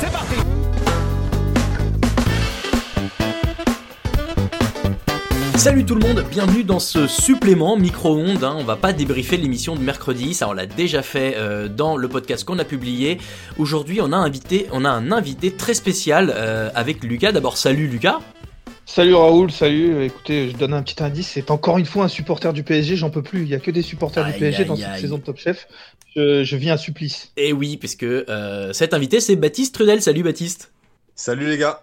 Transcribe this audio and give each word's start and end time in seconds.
C'est 0.00 0.12
parti 0.12 0.34
Salut 5.56 5.86
tout 5.86 5.94
le 5.94 6.00
monde, 6.06 6.22
bienvenue 6.30 6.62
dans 6.62 6.78
ce 6.78 7.06
supplément 7.06 7.78
micro-ondes. 7.78 8.44
hein. 8.44 8.54
On 8.58 8.64
va 8.64 8.76
pas 8.76 8.92
débriefer 8.92 9.38
l'émission 9.38 9.76
de 9.76 9.80
mercredi, 9.80 10.34
ça 10.34 10.48
on 10.50 10.52
l'a 10.52 10.66
déjà 10.66 11.00
fait 11.00 11.36
euh, 11.38 11.68
dans 11.68 11.96
le 11.96 12.06
podcast 12.08 12.44
qu'on 12.44 12.58
a 12.58 12.64
publié. 12.64 13.16
Aujourd'hui, 13.56 14.00
on 14.02 14.12
a 14.12 14.16
invité, 14.16 14.66
on 14.72 14.84
a 14.84 14.90
un 14.90 15.10
invité 15.10 15.50
très 15.52 15.72
spécial 15.72 16.30
euh, 16.36 16.68
avec 16.74 17.02
Lucas. 17.02 17.32
D'abord, 17.32 17.56
salut 17.56 17.86
Lucas. 17.86 18.18
Salut 18.86 19.14
Raoul, 19.14 19.50
salut. 19.50 20.04
Écoutez, 20.04 20.50
je 20.50 20.56
donne 20.58 20.74
un 20.74 20.82
petit 20.82 21.02
indice. 21.02 21.30
C'est 21.32 21.50
encore 21.50 21.78
une 21.78 21.86
fois 21.86 22.04
un 22.04 22.08
supporter 22.08 22.52
du 22.52 22.62
PSG. 22.62 22.96
J'en 22.96 23.08
peux 23.08 23.22
plus. 23.22 23.42
Il 23.42 23.48
y 23.48 23.54
a 23.54 23.58
que 23.58 23.70
des 23.70 23.80
supporters 23.80 24.26
Aïe, 24.26 24.34
du 24.34 24.38
PSG 24.38 24.66
dans 24.66 24.76
cette 24.76 24.84
aïe. 24.86 25.00
saison 25.00 25.16
de 25.16 25.22
Top 25.22 25.38
Chef. 25.38 25.66
Je, 26.16 26.44
je 26.44 26.56
vis 26.56 26.70
un 26.70 26.76
supplice. 26.76 27.32
Et 27.36 27.52
oui, 27.52 27.76
puisque 27.76 28.04
euh, 28.04 28.72
cet 28.72 28.94
invité 28.94 29.20
c'est 29.20 29.36
Baptiste 29.36 29.74
Trudel. 29.74 30.00
Salut 30.02 30.22
Baptiste. 30.22 30.72
Salut 31.16 31.46
les 31.48 31.58
gars. 31.58 31.82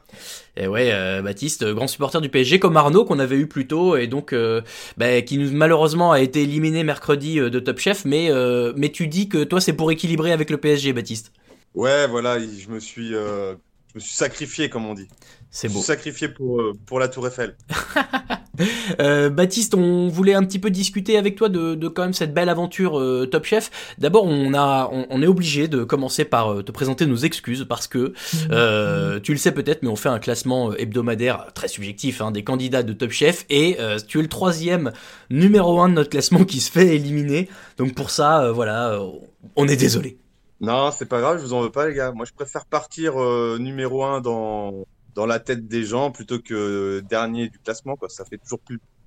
Et 0.58 0.68
ouais, 0.68 0.92
euh, 0.92 1.22
Baptiste, 1.22 1.64
euh, 1.64 1.74
grand 1.74 1.88
supporter 1.88 2.20
du 2.20 2.28
PSG, 2.28 2.60
comme 2.60 2.76
Arnaud 2.76 3.06
qu'on 3.06 3.20
avait 3.20 3.38
eu 3.38 3.48
plus 3.48 3.66
tôt, 3.66 3.96
et 3.96 4.08
donc 4.08 4.34
euh, 4.34 4.62
bah, 4.98 5.22
qui 5.22 5.38
nous 5.38 5.52
malheureusement 5.52 6.12
a 6.12 6.20
été 6.20 6.44
éliminé 6.44 6.84
mercredi 6.84 7.40
euh, 7.40 7.50
de 7.50 7.60
Top 7.62 7.80
Chef, 7.80 8.04
mais 8.04 8.30
euh, 8.30 8.74
mais 8.76 8.90
tu 8.90 9.08
dis 9.08 9.30
que 9.30 9.44
toi 9.46 9.62
c'est 9.62 9.72
pour 9.74 9.90
équilibrer 9.92 10.34
avec 10.34 10.50
le 10.50 10.58
PSG, 10.58 10.92
Baptiste. 10.92 11.32
Ouais, 11.74 12.08
voilà, 12.08 12.38
je 12.40 12.68
me 12.70 12.80
suis, 12.82 13.16
euh, 13.16 13.54
je 13.88 13.96
me 13.96 14.00
suis 14.02 14.16
sacrifié, 14.16 14.70
comme 14.70 14.86
on 14.86 14.94
dit. 14.94 15.08
C'est 15.50 15.68
Je 15.68 15.74
me 15.74 15.74
beau. 15.74 15.80
suis 15.80 15.88
sacrifié 15.88 16.28
pour, 16.30 16.62
euh, 16.62 16.74
pour 16.86 17.00
la 17.00 17.08
Tour 17.08 17.28
Eiffel. 17.28 17.56
Euh, 19.00 19.30
Baptiste, 19.30 19.76
on 19.76 20.08
voulait 20.08 20.34
un 20.34 20.44
petit 20.44 20.60
peu 20.60 20.70
discuter 20.70 21.18
avec 21.18 21.36
toi 21.36 21.50
de, 21.50 21.76
de 21.76 21.88
quand 21.88 22.04
même 22.04 22.14
cette 22.14 22.34
belle 22.34 22.50
aventure 22.50 23.00
euh, 23.00 23.26
Top 23.26 23.46
Chef. 23.46 23.72
D'abord, 23.98 24.26
on 24.26 24.54
a, 24.54 24.90
on, 24.92 25.06
on 25.10 25.22
est 25.22 25.28
obligé 25.28 25.68
de 25.68 25.84
commencer 25.84 26.26
par 26.26 26.52
euh, 26.52 26.64
te 26.64 26.72
présenter 26.72 27.06
nos 27.06 27.18
excuses 27.18 27.66
parce 27.68 27.88
que 27.88 28.14
euh, 28.52 29.20
tu 29.20 29.32
le 29.32 29.38
sais 29.38 29.52
peut-être, 29.52 29.84
mais 29.84 29.90
on 29.90 29.96
fait 29.96 30.10
un 30.10 30.20
classement 30.20 30.74
hebdomadaire 30.74 31.48
très 31.54 31.68
subjectif 31.68 32.22
hein, 32.22 32.32
des 32.32 32.44
candidats 32.44 32.84
de 32.84 32.94
Top 32.94 33.12
Chef 33.12 33.46
et 33.50 33.78
euh, 33.80 34.00
tu 34.06 34.20
es 34.20 34.22
le 34.22 34.30
troisième 34.30 34.92
numéro 35.30 35.80
un 35.82 35.90
de 35.90 35.94
notre 35.94 36.10
classement 36.10 36.44
qui 36.44 36.60
se 36.60 36.72
fait 36.72 36.96
éliminer. 36.96 37.50
Donc 37.78 37.94
pour 37.96 38.10
ça, 38.10 38.44
euh, 38.44 38.52
voilà, 38.52 38.94
euh, 38.94 39.10
on 39.56 39.68
est 39.68 39.76
désolé. 39.76 40.18
Non, 40.60 40.92
c'est 40.92 41.08
pas 41.08 41.20
grave, 41.20 41.40
je 41.40 41.44
vous 41.44 41.54
en 41.54 41.62
veux 41.62 41.72
pas, 41.72 41.88
les 41.88 41.96
gars. 41.96 42.12
Moi, 42.12 42.26
je 42.26 42.34
préfère 42.34 42.66
partir 42.66 43.20
euh, 43.20 43.58
numéro 43.60 44.04
un 44.04 44.22
dans, 44.22 44.86
dans 45.16 45.26
la 45.26 45.40
tête 45.40 45.68
des 45.68 45.84
gens 45.84 46.12
plutôt 46.12 46.40
que 46.40 47.02
dernier 47.10 47.50
du 47.50 47.60
classement, 47.60 47.96
quoi. 47.96 48.10
Ça 48.10 48.26
fait 48.26 48.38
toujours 48.38 48.60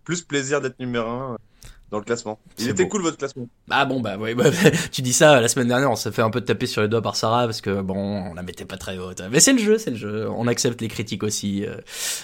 plus, 0.05 0.23
plaisir 0.23 0.61
d'être 0.61 0.79
numéro 0.79 1.09
un 1.09 1.39
dans 1.91 1.99
le 1.99 2.05
classement. 2.05 2.41
Il 2.59 2.69
était 2.69 2.85
beau. 2.85 2.89
cool, 2.91 3.03
votre 3.03 3.19
classement. 3.19 3.47
Ah 3.71 3.85
bon 3.85 4.01
bah 4.01 4.17
ouais, 4.17 4.35
bah, 4.35 4.45
tu 4.93 5.03
dis 5.03 5.13
ça 5.13 5.41
la 5.41 5.49
semaine 5.49 5.69
dernière, 5.69 5.91
on 5.91 5.97
s'est 5.97 6.11
fait 6.11 6.23
un 6.23 6.31
peu 6.31 6.41
taper 6.41 6.67
sur 6.67 6.83
les 6.83 6.89
doigts 6.89 7.03
par 7.03 7.15
Sarah 7.17 7.45
parce 7.47 7.61
que 7.61 7.83
bon, 7.83 7.95
on 8.31 8.35
la 8.35 8.43
mettait 8.43 8.65
pas 8.65 8.77
très 8.77 8.99
haute. 8.99 9.23
Mais 9.31 9.39
c'est 9.41 9.53
le 9.53 9.59
jeu, 9.59 9.79
c'est 9.79 9.91
le 9.91 9.97
jeu. 9.97 10.29
On 10.31 10.47
accepte 10.49 10.81
les 10.81 10.89
critiques 10.89 11.23
aussi. 11.23 11.65
euh. 11.67 11.77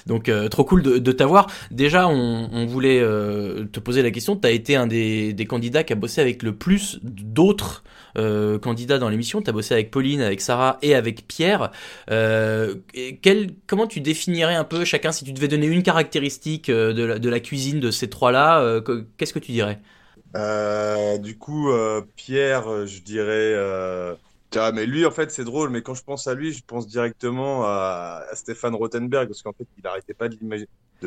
Donc 0.06 0.28
euh, 0.28 0.48
trop 0.48 0.64
cool 0.64 0.82
de, 0.82 0.98
de 0.98 1.12
t'avoir. 1.12 1.46
Déjà, 1.70 2.08
on, 2.08 2.48
on 2.52 2.66
voulait 2.66 3.00
euh, 3.00 3.64
te 3.66 3.78
poser 3.80 4.02
la 4.02 4.10
question. 4.10 4.34
T'as 4.36 4.50
été 4.50 4.74
un 4.76 4.86
des, 4.86 5.32
des 5.32 5.46
candidats 5.46 5.84
qui 5.84 5.92
a 5.92 5.96
bossé 5.96 6.20
avec 6.20 6.42
le 6.42 6.54
plus 6.56 6.98
d'autres 7.02 7.84
euh, 8.18 8.58
candidats 8.58 8.98
dans 8.98 9.08
l'émission. 9.08 9.40
T'as 9.40 9.52
bossé 9.52 9.74
avec 9.74 9.90
Pauline, 9.92 10.20
avec 10.20 10.40
Sarah 10.40 10.78
et 10.82 10.94
avec 10.96 11.28
Pierre. 11.28 11.70
Euh, 12.10 12.74
et 12.94 13.18
quel, 13.18 13.50
comment 13.68 13.86
tu 13.86 14.00
définirais 14.00 14.56
un 14.56 14.64
peu 14.64 14.84
chacun? 14.84 15.12
Si 15.12 15.24
tu 15.24 15.32
devais 15.32 15.48
donner 15.48 15.66
une 15.66 15.82
caractéristique 15.84 16.68
euh, 16.70 16.92
de 16.92 17.04
la, 17.04 17.18
de 17.20 17.28
la 17.28 17.40
cuisine 17.40 17.78
de 17.78 17.90
ces 17.90 18.10
trois-là 18.10 18.60
euh, 18.62 18.80
que- 18.80 19.06
Qu'est-ce 19.16 19.32
que 19.32 19.38
tu 19.38 19.49
dirais 19.52 19.80
Euh, 20.36 21.18
du 21.18 21.38
coup, 21.38 21.70
euh, 21.70 22.02
Pierre, 22.16 22.68
euh, 22.70 22.86
je 22.86 23.00
dirais. 23.02 23.52
Euh... 23.54 24.14
Ah, 24.56 24.72
mais 24.72 24.86
lui, 24.86 25.06
en 25.06 25.10
fait, 25.10 25.30
c'est 25.30 25.44
drôle, 25.44 25.70
mais 25.70 25.82
quand 25.82 25.94
je 25.94 26.02
pense 26.02 26.26
à 26.26 26.34
lui, 26.34 26.52
je 26.52 26.62
pense 26.66 26.86
directement 26.86 27.64
à, 27.64 28.24
à 28.30 28.34
Stéphane 28.36 28.74
Rothenberg, 28.74 29.28
parce 29.28 29.42
qu'en 29.42 29.52
fait, 29.52 29.66
il 29.78 29.86
arrêtait 29.86 30.14
pas 30.14 30.28
de 30.28 30.36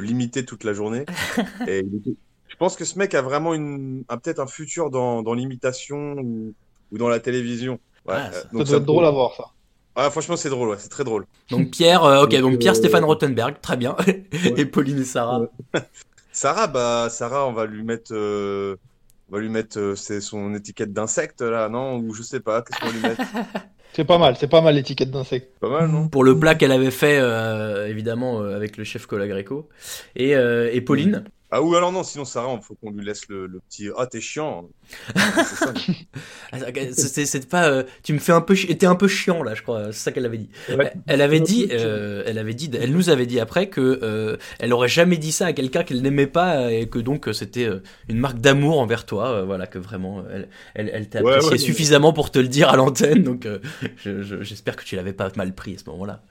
l'imiter 0.02 0.46
toute 0.46 0.64
la 0.64 0.74
journée. 0.74 1.06
Et 1.68 1.80
il 1.80 1.96
était- 1.98 2.18
je 2.48 2.56
pense 2.56 2.76
que 2.76 2.86
ce 2.86 3.00
mec 3.00 3.14
a 3.16 3.22
vraiment 3.22 3.54
une, 3.54 4.06
peut-être 4.08 4.40
un 4.40 4.48
futur 4.48 4.90
dans, 4.90 5.24
dans 5.24 5.34
l'imitation 5.34 6.16
ou, 6.20 6.54
ou 6.92 6.98
dans 6.98 7.10
la 7.10 7.20
télévision. 7.20 7.80
Ouais, 8.06 8.14
Ah, 8.16 8.32
ça- 8.32 8.40
euh, 8.40 8.42
Ça 8.44 8.48
donc 8.54 8.68
doit 8.68 8.78
être 8.78 8.86
drôle 8.86 9.06
à 9.06 9.12
voir 9.12 9.34
ça. 9.36 9.46
Ah, 9.96 10.10
franchement, 10.10 10.36
c'est 10.38 10.50
drôle, 10.50 10.70
ouais, 10.70 10.78
c'est 10.80 10.90
très 10.90 11.04
drôle. 11.04 11.26
Donc 11.50 11.72
Pierre, 11.72 12.04
euh, 12.04 12.24
ok, 12.24 12.32
Donc, 12.32 12.42
donc 12.42 12.60
Pierre 12.60 12.74
euh, 12.74 12.78
Stéphane 12.78 13.04
Rothenberg, 13.04 13.60
très 13.62 13.78
bien. 13.78 13.96
et 14.58 14.66
Pauline 14.66 15.00
et 15.00 15.04
Sarah. 15.04 15.48
Sarah, 16.34 16.68
bah, 16.68 17.08
Sarah, 17.10 17.48
on 17.48 17.54
va 17.54 17.66
lui 17.66 17.84
mettre, 17.84 18.12
euh, 18.12 18.76
on 19.30 19.36
va 19.36 19.40
lui 19.40 19.50
mettre, 19.50 19.80
euh, 19.80 19.96
c'est 19.96 20.20
son 20.20 20.54
étiquette 20.56 20.92
d'insecte, 20.92 21.42
là, 21.42 21.70
non? 21.70 21.98
Ou 22.00 22.14
je 22.14 22.24
sais 22.24 22.40
pas, 22.40 22.64
qu'est-ce 22.64 22.80
qu'on 22.80 22.88
va 22.88 22.92
lui 22.92 23.02
mettre? 23.02 23.22
C'est 23.94 24.06
pas 24.06 24.18
mal. 24.18 24.36
C'est 24.40 24.48
pas 24.48 24.62
mal 24.62 24.74
l'étiquette 24.74 25.12
d'insecte. 25.12 25.60
Pas 25.60 25.70
mal, 25.70 25.88
non? 25.88 26.08
Pour 26.08 26.24
le 26.24 26.38
plat 26.38 26.56
qu'elle 26.56 26.72
avait 26.72 26.90
fait, 26.90 27.20
euh, 27.20 27.88
évidemment, 27.88 28.42
euh, 28.42 28.56
avec 28.56 28.76
le 28.78 28.84
chef 28.84 29.06
Colagreco. 29.06 29.70
Et, 30.16 30.36
euh, 30.36 30.72
et 30.74 30.82
Pauline? 30.82 31.24
Ah 31.56 31.62
ou 31.62 31.76
alors 31.76 31.92
non, 31.92 32.04
sinon 32.04 32.26
Sarah, 32.26 32.52
il 32.60 32.64
faut 32.64 32.74
qu'on 32.74 32.90
lui 32.90 33.06
laisse 33.06 33.28
le, 33.30 33.46
le 33.46 33.60
petit 33.60 33.88
ah 33.96 34.08
t'es 34.08 34.20
chiant. 34.22 34.68
C'est 35.16 35.20
ça. 35.56 35.74
Ah, 36.52 36.58
C'est 37.26 37.50
pas. 37.50 37.68
euh, 37.68 37.84
tu 38.04 38.14
me 38.14 38.20
fais 38.20 38.32
un 38.32 38.42
peu. 38.42 38.56
T'es 38.56 38.86
un 38.86 38.96
peu 38.96 39.08
chiant 39.08 39.42
là, 39.44 39.54
je 39.56 39.62
crois. 39.64 39.86
C'est 39.92 40.00
ça 40.00 40.12
qu'elle 40.12 40.26
avait 40.26 40.38
dit. 40.38 40.50
Ouais. 40.76 40.94
Elle 41.08 41.22
avait 41.22 41.40
dit. 41.40 41.68
Euh, 41.72 42.24
elle 42.26 42.38
avait 42.38 42.54
dit. 42.54 42.70
Elle 42.80 42.92
nous 42.92 43.10
avait 43.10 43.26
dit 43.26 43.40
après 43.40 43.68
que 43.68 44.00
euh, 44.04 44.38
elle 44.60 44.74
aurait 44.74 44.88
jamais 44.88 45.18
dit 45.18 45.32
ça 45.32 45.48
à 45.48 45.54
quelqu'un 45.54 45.84
qu'elle 45.84 46.02
n'aimait 46.02 46.28
pas 46.28 46.72
et 46.72 46.88
que 46.88 47.00
donc 47.00 47.28
c'était 47.34 47.70
une 48.10 48.18
marque 48.20 48.40
d'amour 48.40 48.80
envers 48.80 49.06
toi. 49.06 49.44
voilà 49.44 49.68
que 49.68 49.80
vraiment 49.80 50.24
elle, 50.32 50.48
elle, 50.76 50.90
elle 50.94 51.10
t'a 51.10 51.22
Ouais, 51.22 51.34
apprécié 51.34 51.52
ouais. 51.52 51.58
suffisamment 51.58 52.14
pour 52.14 52.32
te 52.32 52.40
le 52.40 52.48
dire 52.48 52.70
à 52.70 52.76
l'antenne. 52.76 53.24
Donc 53.24 53.48
je- 53.98 54.22
je- 54.24 54.42
j'espère 54.44 54.76
que 54.76 54.84
tu 54.84 54.96
l'avais 54.96 55.14
pas 55.14 55.32
mal 55.36 55.54
pris 55.54 55.76
à 55.76 55.78
ce 55.78 55.90
moment-là. 55.90 56.22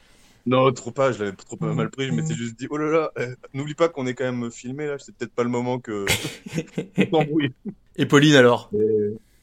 Non, 0.44 0.72
trop 0.72 0.90
pas, 0.90 1.12
je 1.12 1.22
l'avais 1.22 1.36
trop 1.36 1.56
pas 1.56 1.72
mal 1.72 1.88
pris, 1.90 2.06
je 2.08 2.12
m'étais 2.12 2.34
juste 2.34 2.58
dit 2.58 2.66
oh 2.70 2.76
là 2.76 2.90
là, 2.90 3.10
eh, 3.20 3.26
n'oublie 3.56 3.74
pas 3.74 3.88
qu'on 3.88 4.06
est 4.06 4.14
quand 4.14 4.24
même 4.24 4.50
filmé 4.50 4.86
là, 4.86 4.96
c'est 4.98 5.14
peut-être 5.14 5.32
pas 5.34 5.44
le 5.44 5.48
moment 5.50 5.78
que. 5.78 6.04
Et 7.96 8.06
Pauline 8.06 8.34
alors? 8.34 8.70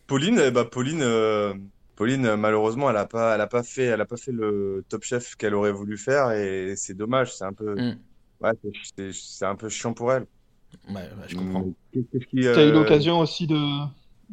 Pauline, 0.08 0.42
eh 0.44 0.52
bah 0.52 0.66
Pauline, 0.66 1.02
euh, 1.02 1.54
Pauline 1.96 2.36
malheureusement 2.36 2.90
elle 2.90 2.98
a 2.98 3.06
pas, 3.06 3.36
elle 3.36 3.42
a 3.42 3.48
pas 3.48 3.64
fait, 3.64 3.84
elle 3.84 4.02
a 4.02 4.06
pas 4.06 4.18
fait 4.18 4.32
le 4.32 4.84
Top 4.90 5.04
Chef 5.04 5.36
qu'elle 5.36 5.54
aurait 5.54 5.72
voulu 5.72 5.98
faire 5.98 6.32
et 6.32 6.74
c'est 6.76 6.96
dommage, 6.96 7.34
c'est 7.36 7.46
un 7.46 7.54
peu, 7.54 7.76
Mm. 7.76 7.98
ouais, 8.42 8.52
c'est- 9.14 9.46
un 9.46 9.56
peu 9.56 9.70
chiant 9.70 9.94
pour 9.94 10.12
elle. 10.12 10.26
Ouais, 10.90 10.96
ouais, 10.96 11.28
je 11.28 11.36
comprends. 11.36 11.66
Qu'est-ce 11.94 12.26
qui, 12.26 12.38
Tu 12.42 12.48
as 12.48 12.66
eu 12.66 12.70
euh, 12.70 12.74
l'occasion 12.74 13.20
aussi 13.20 13.48
de, 13.48 13.58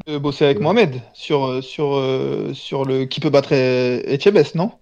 de 0.07 0.19
bosser 0.19 0.47
avec 0.47 0.59
Ouais. 0.59 0.65
Mohamed 0.65 1.01
sur, 1.15 1.45
euh, 1.45 1.61
sur, 1.63 2.01
sur 2.55 2.85
le 2.85 3.05
qui 3.05 3.21
peut 3.21 3.31
battre 3.31 3.53
Etchebest, 3.53 4.55
non? 4.55 4.73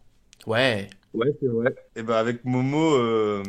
Ouais. 0.47 0.89
Ouais, 1.15 1.33
c'est 1.41 1.47
vrai. 1.49 1.75
Et 1.97 2.03
bah 2.03 2.19
avec 2.19 2.45
Momo, 2.45 2.95
euh, 2.97 3.43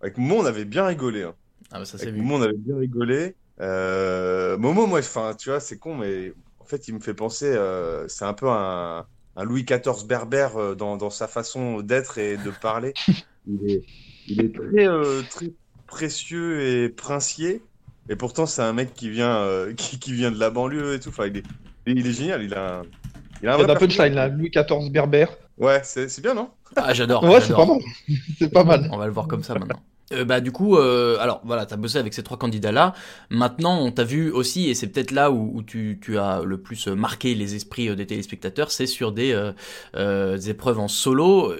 avec 0.00 0.18
Momo, 0.18 0.42
on 0.42 0.46
avait 0.46 0.64
bien 0.64 0.86
rigolé. 0.86 1.22
Hein. 1.22 1.34
Ah 1.72 1.78
bah 1.78 1.84
ça 1.84 1.98
c'est. 1.98 2.12
Momo, 2.12 2.36
on 2.36 2.42
avait 2.42 2.56
bien 2.56 2.76
rigolé. 2.76 3.34
Euh, 3.60 4.56
Momo, 4.58 4.86
moi, 4.86 4.98
enfin, 4.98 5.34
tu 5.38 5.48
vois, 5.48 5.60
c'est 5.60 5.78
con, 5.78 5.96
mais 5.96 6.32
en 6.60 6.64
fait, 6.64 6.88
il 6.88 6.94
me 6.94 7.00
fait 7.00 7.14
penser, 7.14 7.46
euh, 7.46 8.06
c'est 8.08 8.24
un 8.24 8.34
peu 8.34 8.48
un, 8.48 9.06
un 9.36 9.44
Louis 9.44 9.64
XIV 9.64 10.06
berbère 10.06 10.56
euh, 10.56 10.74
dans, 10.74 10.96
dans 10.96 11.10
sa 11.10 11.28
façon 11.28 11.80
d'être 11.80 12.18
et 12.18 12.36
de 12.36 12.50
parler. 12.50 12.92
Il 13.48 13.70
est, 13.70 13.84
il 14.26 14.40
est 14.44 14.52
très, 14.52 14.88
euh, 14.88 15.22
très 15.30 15.52
précieux 15.86 16.60
et 16.62 16.88
princier. 16.88 17.62
Et 18.08 18.16
pourtant, 18.16 18.44
c'est 18.44 18.62
un 18.62 18.72
mec 18.72 18.92
qui 18.92 19.08
vient, 19.08 19.36
euh, 19.36 19.72
qui, 19.76 20.00
qui 20.00 20.12
vient 20.12 20.32
de 20.32 20.40
la 20.40 20.50
banlieue 20.50 20.94
et 20.94 21.00
tout. 21.00 21.10
Enfin, 21.10 21.26
il 21.26 21.36
est, 21.36 21.44
il 21.86 22.04
est 22.04 22.12
génial. 22.12 22.42
Il 22.42 22.52
a 22.54 22.80
un, 22.80 22.82
il 23.40 23.48
a 23.48 23.54
un 23.54 23.58
Il 23.58 23.70
a 23.70 23.72
un 23.72 23.76
punchline 23.76 24.14
personnage. 24.14 24.14
là, 24.14 24.28
Louis 24.28 24.50
XIV 24.50 24.90
berbère. 24.90 25.36
Ouais, 25.58 25.80
c'est 25.84 26.08
c'est 26.08 26.22
bien, 26.22 26.34
non? 26.34 26.50
Ah 26.76 26.92
j'adore. 26.92 27.24
Ouais, 27.24 27.40
c'est 27.40 27.48
j'adore. 27.48 27.56
pas 27.56 27.66
mal. 27.66 27.80
C'est 28.38 28.52
pas 28.52 28.64
mal. 28.64 28.88
On 28.92 28.98
va 28.98 29.06
le 29.06 29.12
voir 29.12 29.26
comme 29.28 29.42
ça 29.42 29.54
maintenant. 29.54 29.82
Euh, 30.12 30.24
bah 30.24 30.40
du 30.40 30.52
coup, 30.52 30.76
euh, 30.76 31.18
alors 31.18 31.40
voilà, 31.44 31.66
t'as 31.66 31.76
bossé 31.76 31.98
avec 31.98 32.14
ces 32.14 32.22
trois 32.22 32.36
candidats-là. 32.38 32.94
Maintenant, 33.30 33.80
on 33.80 33.90
t'a 33.90 34.04
vu 34.04 34.30
aussi, 34.30 34.68
et 34.70 34.74
c'est 34.74 34.86
peut-être 34.86 35.10
là 35.10 35.32
où, 35.32 35.50
où 35.54 35.62
tu, 35.64 35.98
tu 36.00 36.16
as 36.18 36.42
le 36.44 36.60
plus 36.62 36.86
marqué 36.88 37.34
les 37.34 37.56
esprits 37.56 37.88
euh, 37.88 37.96
des 37.96 38.06
téléspectateurs, 38.06 38.70
c'est 38.70 38.86
sur 38.86 39.10
des, 39.10 39.32
euh, 39.32 39.52
euh, 39.96 40.36
des 40.36 40.50
épreuves 40.50 40.78
en 40.78 40.86
solo. 40.86 41.54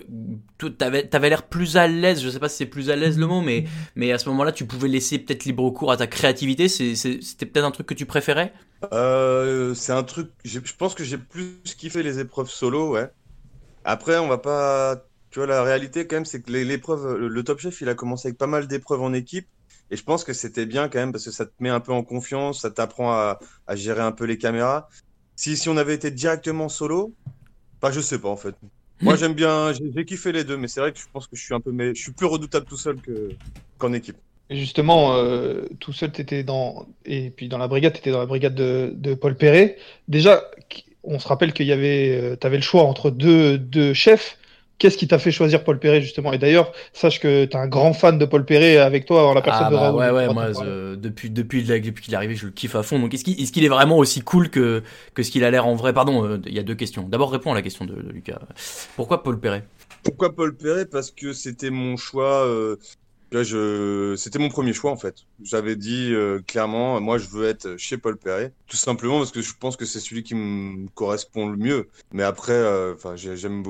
T'avais 0.78 1.12
avais, 1.12 1.28
l'air 1.28 1.42
plus 1.48 1.76
à 1.76 1.88
l'aise, 1.88 2.22
je 2.22 2.28
sais 2.30 2.38
pas 2.38 2.48
si 2.48 2.58
c'est 2.58 2.66
plus 2.66 2.90
à 2.90 2.96
l'aise 2.96 3.18
le 3.18 3.26
mot, 3.26 3.40
mais, 3.40 3.64
mais 3.96 4.12
à 4.12 4.18
ce 4.18 4.28
moment-là, 4.28 4.52
tu 4.52 4.64
pouvais 4.66 4.88
laisser 4.88 5.18
peut-être 5.18 5.44
libre 5.44 5.68
cours 5.70 5.90
à 5.90 5.96
ta 5.96 6.06
créativité. 6.06 6.68
C'était 6.68 7.46
peut-être 7.46 7.64
un 7.64 7.70
truc 7.72 7.86
que 7.86 7.94
tu 7.94 8.06
préférais? 8.06 8.52
Euh, 8.92 9.74
c'est 9.74 9.92
un 9.92 10.02
truc. 10.02 10.30
Je 10.44 10.60
pense 10.76 10.94
que 10.94 11.04
j'ai 11.04 11.18
plus 11.18 11.60
kiffé 11.76 12.02
les 12.02 12.20
épreuves 12.20 12.50
solo, 12.50 12.92
ouais. 12.92 13.10
Après, 13.86 14.18
on 14.18 14.26
va 14.26 14.38
pas. 14.38 15.06
Tu 15.30 15.38
vois, 15.38 15.46
la 15.46 15.62
réalité, 15.62 16.08
quand 16.08 16.16
même, 16.16 16.24
c'est 16.24 16.42
que 16.42 16.50
l'épreuve, 16.50 17.18
le, 17.18 17.44
Top 17.44 17.60
Chef, 17.60 17.80
il 17.80 17.88
a 17.88 17.94
commencé 17.94 18.28
avec 18.28 18.36
pas 18.36 18.48
mal 18.48 18.66
d'épreuves 18.66 19.00
en 19.00 19.14
équipe. 19.14 19.46
Et 19.92 19.96
je 19.96 20.02
pense 20.02 20.24
que 20.24 20.32
c'était 20.32 20.66
bien 20.66 20.88
quand 20.88 20.98
même 20.98 21.12
parce 21.12 21.24
que 21.24 21.30
ça 21.30 21.46
te 21.46 21.52
met 21.60 21.68
un 21.68 21.78
peu 21.78 21.92
en 21.92 22.02
confiance, 22.02 22.62
ça 22.62 22.72
t'apprend 22.72 23.12
à, 23.12 23.38
gérer 23.74 24.02
un 24.02 24.10
peu 24.10 24.24
les 24.24 24.38
caméras. 24.38 24.88
Si, 25.36 25.56
si 25.56 25.68
on 25.68 25.76
avait 25.76 25.94
été 25.94 26.10
directement 26.10 26.68
solo, 26.68 27.14
bah, 27.80 27.92
je 27.92 28.00
sais 28.00 28.18
pas 28.18 28.28
en 28.28 28.36
fait. 28.36 28.56
Moi, 29.00 29.14
j'aime 29.14 29.34
bien, 29.34 29.72
j'ai 29.72 30.04
kiffé 30.04 30.32
les 30.32 30.42
deux, 30.42 30.56
mais 30.56 30.66
c'est 30.66 30.80
vrai 30.80 30.92
que 30.92 30.98
je 30.98 31.04
pense 31.12 31.28
que 31.28 31.36
je 31.36 31.44
suis 31.44 31.54
un 31.54 31.60
peu, 31.60 31.70
mais 31.70 31.94
je 31.94 32.02
suis 32.02 32.12
plus 32.12 32.26
redoutable 32.26 32.66
tout 32.66 32.76
seul 32.78 33.00
que 33.00 33.28
qu'en 33.78 33.92
équipe. 33.92 34.16
Justement, 34.50 35.14
euh, 35.14 35.66
tout 35.78 35.92
seul, 35.92 36.10
t'étais 36.10 36.42
dans, 36.42 36.86
et 37.04 37.30
puis 37.30 37.48
dans 37.48 37.58
la 37.58 37.68
brigade, 37.68 37.92
t'étais 37.92 38.10
dans 38.10 38.20
la 38.20 38.26
brigade 38.26 38.54
de, 38.54 38.92
de 38.96 39.14
Paul 39.14 39.36
Perret. 39.36 39.76
Déjà, 40.08 40.42
on 41.06 41.18
se 41.18 41.28
rappelle 41.28 41.52
qu'il 41.52 41.66
y 41.66 41.72
avait, 41.72 42.10
euh, 42.34 42.36
t'avais 42.36 42.56
le 42.56 42.62
choix 42.62 42.82
entre 42.84 43.10
deux, 43.10 43.58
deux 43.58 43.94
chefs. 43.94 44.38
Qu'est-ce 44.78 44.98
qui 44.98 45.08
t'a 45.08 45.18
fait 45.18 45.32
choisir 45.32 45.64
Paul 45.64 45.78
Perret, 45.78 46.02
justement? 46.02 46.32
Et 46.34 46.38
d'ailleurs, 46.38 46.72
sache 46.92 47.18
que 47.20 47.46
t'es 47.46 47.56
un 47.56 47.66
grand 47.68 47.94
fan 47.94 48.18
de 48.18 48.26
Paul 48.26 48.44
Perret 48.44 48.76
avec 48.78 49.06
toi, 49.06 49.26
en 49.28 49.34
la 49.34 49.40
personne 49.42 49.68
Ah 49.68 49.70
de 49.70 49.74
bah 49.74 49.80
Raoul. 49.80 49.94
ouais 49.94 50.10
tu 50.10 50.14
ouais 50.16 50.28
moi 50.28 50.44
euh, 50.64 50.96
depuis 50.96 51.30
depuis 51.30 51.62
le- 51.62 51.80
depuis 51.80 52.02
qu'il 52.02 52.14
est 52.14 52.16
arrivé 52.16 52.34
je 52.34 52.46
le 52.46 52.52
kiffe 52.52 52.74
à 52.74 52.82
fond 52.82 52.98
donc 52.98 53.14
est-ce 53.14 53.22
qu'il 53.52 53.64
est 53.64 53.68
vraiment 53.68 53.96
aussi 53.96 54.20
cool 54.22 54.50
que 54.50 54.82
que 55.14 55.22
ce 55.22 55.30
qu'il 55.30 55.44
a 55.44 55.50
l'air 55.52 55.66
en 55.66 55.76
vrai? 55.76 55.92
Pardon 55.92 56.24
euh, 56.24 56.38
il 56.46 56.52
y 56.54 56.58
a 56.58 56.64
deux 56.64 56.74
questions 56.74 57.08
d'abord 57.08 57.30
réponds 57.30 57.52
à 57.52 57.54
la 57.54 57.62
question 57.62 57.84
de, 57.84 57.94
de 57.94 58.10
Lucas 58.10 58.40
pourquoi 58.96 59.22
Paul 59.22 59.38
Perret? 59.38 59.64
Pourquoi 60.02 60.34
Paul 60.34 60.56
Perret? 60.56 60.86
Parce 60.86 61.10
que 61.10 61.32
c'était 61.32 61.70
mon 61.70 61.96
choix. 61.96 62.46
euh, 62.46 62.76
je, 63.32 64.14
c'était 64.16 64.38
mon 64.38 64.48
premier 64.48 64.72
choix 64.72 64.90
en 64.90 64.96
fait. 64.96 65.16
J'avais 65.42 65.76
dit 65.76 66.12
euh, 66.14 66.40
clairement, 66.46 67.00
moi 67.00 67.18
je 67.18 67.28
veux 67.28 67.46
être 67.46 67.76
chez 67.76 67.98
Paul 67.98 68.16
Perret, 68.18 68.54
tout 68.66 68.76
simplement 68.76 69.18
parce 69.18 69.32
que 69.32 69.42
je 69.42 69.52
pense 69.58 69.76
que 69.76 69.84
c'est 69.84 70.00
celui 70.00 70.22
qui 70.22 70.34
me 70.34 70.88
correspond 70.94 71.48
le 71.48 71.56
mieux. 71.56 71.88
Mais 72.12 72.22
après, 72.22 72.52
euh, 72.52 72.94
enfin, 72.94 73.16
j'ai- 73.16 73.36
j'aime, 73.36 73.62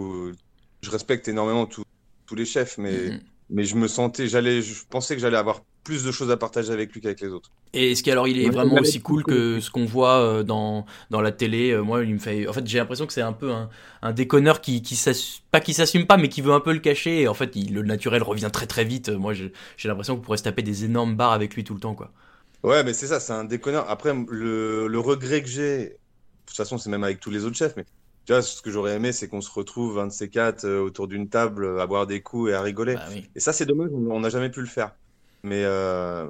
je 0.82 0.90
respecte 0.90 1.28
énormément 1.28 1.66
tous 1.66 1.82
tous 2.26 2.34
les 2.34 2.44
chefs, 2.44 2.76
mais 2.78 3.10
Mhm. 3.10 3.20
Mais 3.50 3.64
je 3.64 3.76
me 3.76 3.88
sentais, 3.88 4.28
j'allais, 4.28 4.62
je 4.62 4.84
pensais 4.86 5.14
que 5.14 5.20
j'allais 5.20 5.36
avoir 5.36 5.64
plus 5.84 6.04
de 6.04 6.12
choses 6.12 6.30
à 6.30 6.36
partager 6.36 6.72
avec 6.72 6.92
lui 6.92 7.00
qu'avec 7.00 7.20
les 7.20 7.28
autres. 7.28 7.52
Et 7.72 7.92
est-ce 7.92 8.02
qu'alors 8.02 8.26
il 8.26 8.40
est 8.40 8.48
Ouais, 8.48 8.50
vraiment 8.50 8.78
aussi 8.78 9.02
cool 9.02 9.24
que 9.26 9.60
ce 9.60 9.70
qu'on 9.70 9.84
voit 9.84 10.20
euh, 10.20 10.42
dans, 10.42 10.86
dans 11.10 11.20
la 11.20 11.30
télé 11.32 11.72
Euh, 11.72 11.82
Moi, 11.82 12.04
il 12.04 12.14
me 12.14 12.18
fait. 12.18 12.48
En 12.48 12.52
fait, 12.54 12.66
j'ai 12.66 12.78
l'impression 12.78 13.06
que 13.06 13.12
c'est 13.12 13.20
un 13.20 13.34
peu 13.34 13.52
un, 13.52 13.68
un 14.02 14.12
déconneur 14.12 14.60
qui, 14.62 14.80
qui 14.82 14.96
s'assume, 14.96 15.42
pas 15.50 15.60
qui 15.60 15.74
s'assume 15.74 16.06
pas, 16.06 16.16
mais 16.16 16.28
qui 16.30 16.40
veut 16.40 16.52
un 16.52 16.60
peu 16.60 16.72
le 16.72 16.78
cacher. 16.78 17.20
Et 17.22 17.28
en 17.28 17.34
fait, 17.34 17.54
il- 17.54 17.74
le 17.74 17.82
naturel 17.82 18.22
revient 18.22 18.48
très 18.52 18.66
très 18.66 18.84
vite. 18.84 19.10
Moi, 19.10 19.34
je- 19.34 19.46
j'ai 19.76 19.88
l'impression 19.88 20.16
qu'on 20.16 20.22
pourrait 20.22 20.38
se 20.38 20.44
taper 20.44 20.62
des 20.62 20.84
énormes 20.86 21.16
barres 21.16 21.32
avec 21.32 21.54
lui 21.54 21.64
tout 21.64 21.74
le 21.74 21.80
temps, 21.80 21.94
quoi. 21.94 22.12
Ouais, 22.62 22.82
mais 22.82 22.94
c'est 22.94 23.06
ça, 23.06 23.20
c'est 23.20 23.32
un 23.32 23.44
déconneur. 23.44 23.88
Après, 23.90 24.12
le, 24.28 24.88
le 24.88 24.98
regret 24.98 25.42
que 25.42 25.48
j'ai, 25.48 25.88
de 25.90 25.98
toute 26.46 26.56
façon, 26.56 26.78
c'est 26.78 26.90
même 26.90 27.04
avec 27.04 27.20
tous 27.20 27.30
les 27.30 27.44
autres 27.44 27.56
chefs, 27.56 27.76
mais 27.76 27.84
tu 28.26 28.32
vois, 28.32 28.42
ce 28.42 28.60
que 28.60 28.70
j'aurais 28.70 28.96
aimé, 28.96 29.12
c'est 29.12 29.28
qu'on 29.28 29.40
se 29.40 29.50
retrouve, 29.50 30.00
un 30.00 30.08
de 30.08 30.12
ces 30.12 30.28
quatre, 30.28 30.64
euh, 30.64 30.80
autour 30.80 31.06
d'une 31.06 31.28
table, 31.28 31.64
euh, 31.64 31.80
à 31.80 31.86
boire 31.86 32.08
des 32.08 32.20
coups 32.22 32.50
et 32.50 32.54
à 32.54 32.60
rigoler. 32.60 32.94
Bah 32.96 33.06
oui. 33.10 33.30
Et 33.36 33.40
ça, 33.40 33.52
c'est 33.52 33.66
dommage, 33.66 33.90
on 33.92 34.18
n'a 34.18 34.30
jamais 34.30 34.50
pu 34.50 34.60
le 34.60 34.66
faire. 34.66 34.96
Mais, 35.44 35.62
euh, 35.64 36.28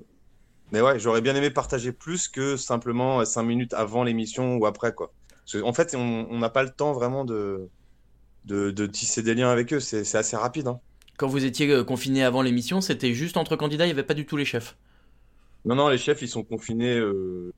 mais 0.72 0.82
ouais, 0.82 0.98
j'aurais 0.98 1.22
bien 1.22 1.34
aimé 1.34 1.50
partager 1.50 1.92
plus 1.92 2.28
que 2.28 2.58
simplement 2.58 3.24
cinq 3.24 3.44
minutes 3.44 3.72
avant 3.72 4.04
l'émission 4.04 4.56
ou 4.58 4.66
après, 4.66 4.92
quoi. 4.92 5.10
Parce 5.50 5.62
en 5.62 5.72
fait, 5.72 5.94
on 5.94 6.38
n'a 6.38 6.50
pas 6.50 6.64
le 6.64 6.70
temps 6.70 6.92
vraiment 6.92 7.24
de, 7.24 7.68
de, 8.44 8.70
de 8.70 8.86
tisser 8.86 9.22
des 9.22 9.34
liens 9.34 9.48
avec 9.48 9.72
eux, 9.72 9.80
c'est 9.80 10.14
assez 10.16 10.36
rapide, 10.36 10.68
hein. 10.68 10.78
Quand 11.16 11.28
vous 11.28 11.46
étiez 11.46 11.82
confiné 11.86 12.24
avant 12.24 12.42
l'émission, 12.42 12.82
c'était 12.82 13.14
juste 13.14 13.38
entre 13.38 13.56
candidats, 13.56 13.86
il 13.86 13.88
n'y 13.88 13.92
avait 13.92 14.02
pas 14.02 14.12
du 14.12 14.26
tout 14.26 14.36
les 14.36 14.44
chefs. 14.44 14.76
Non, 15.64 15.74
non, 15.74 15.88
les 15.88 15.96
chefs, 15.96 16.20
ils 16.20 16.28
sont 16.28 16.44
confinés 16.44 16.98
euh, 16.98 17.54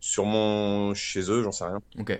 sûrement 0.00 0.94
chez 0.94 1.30
eux, 1.30 1.42
j'en 1.42 1.52
sais 1.52 1.64
rien. 1.64 1.78
Ok. 1.98 2.18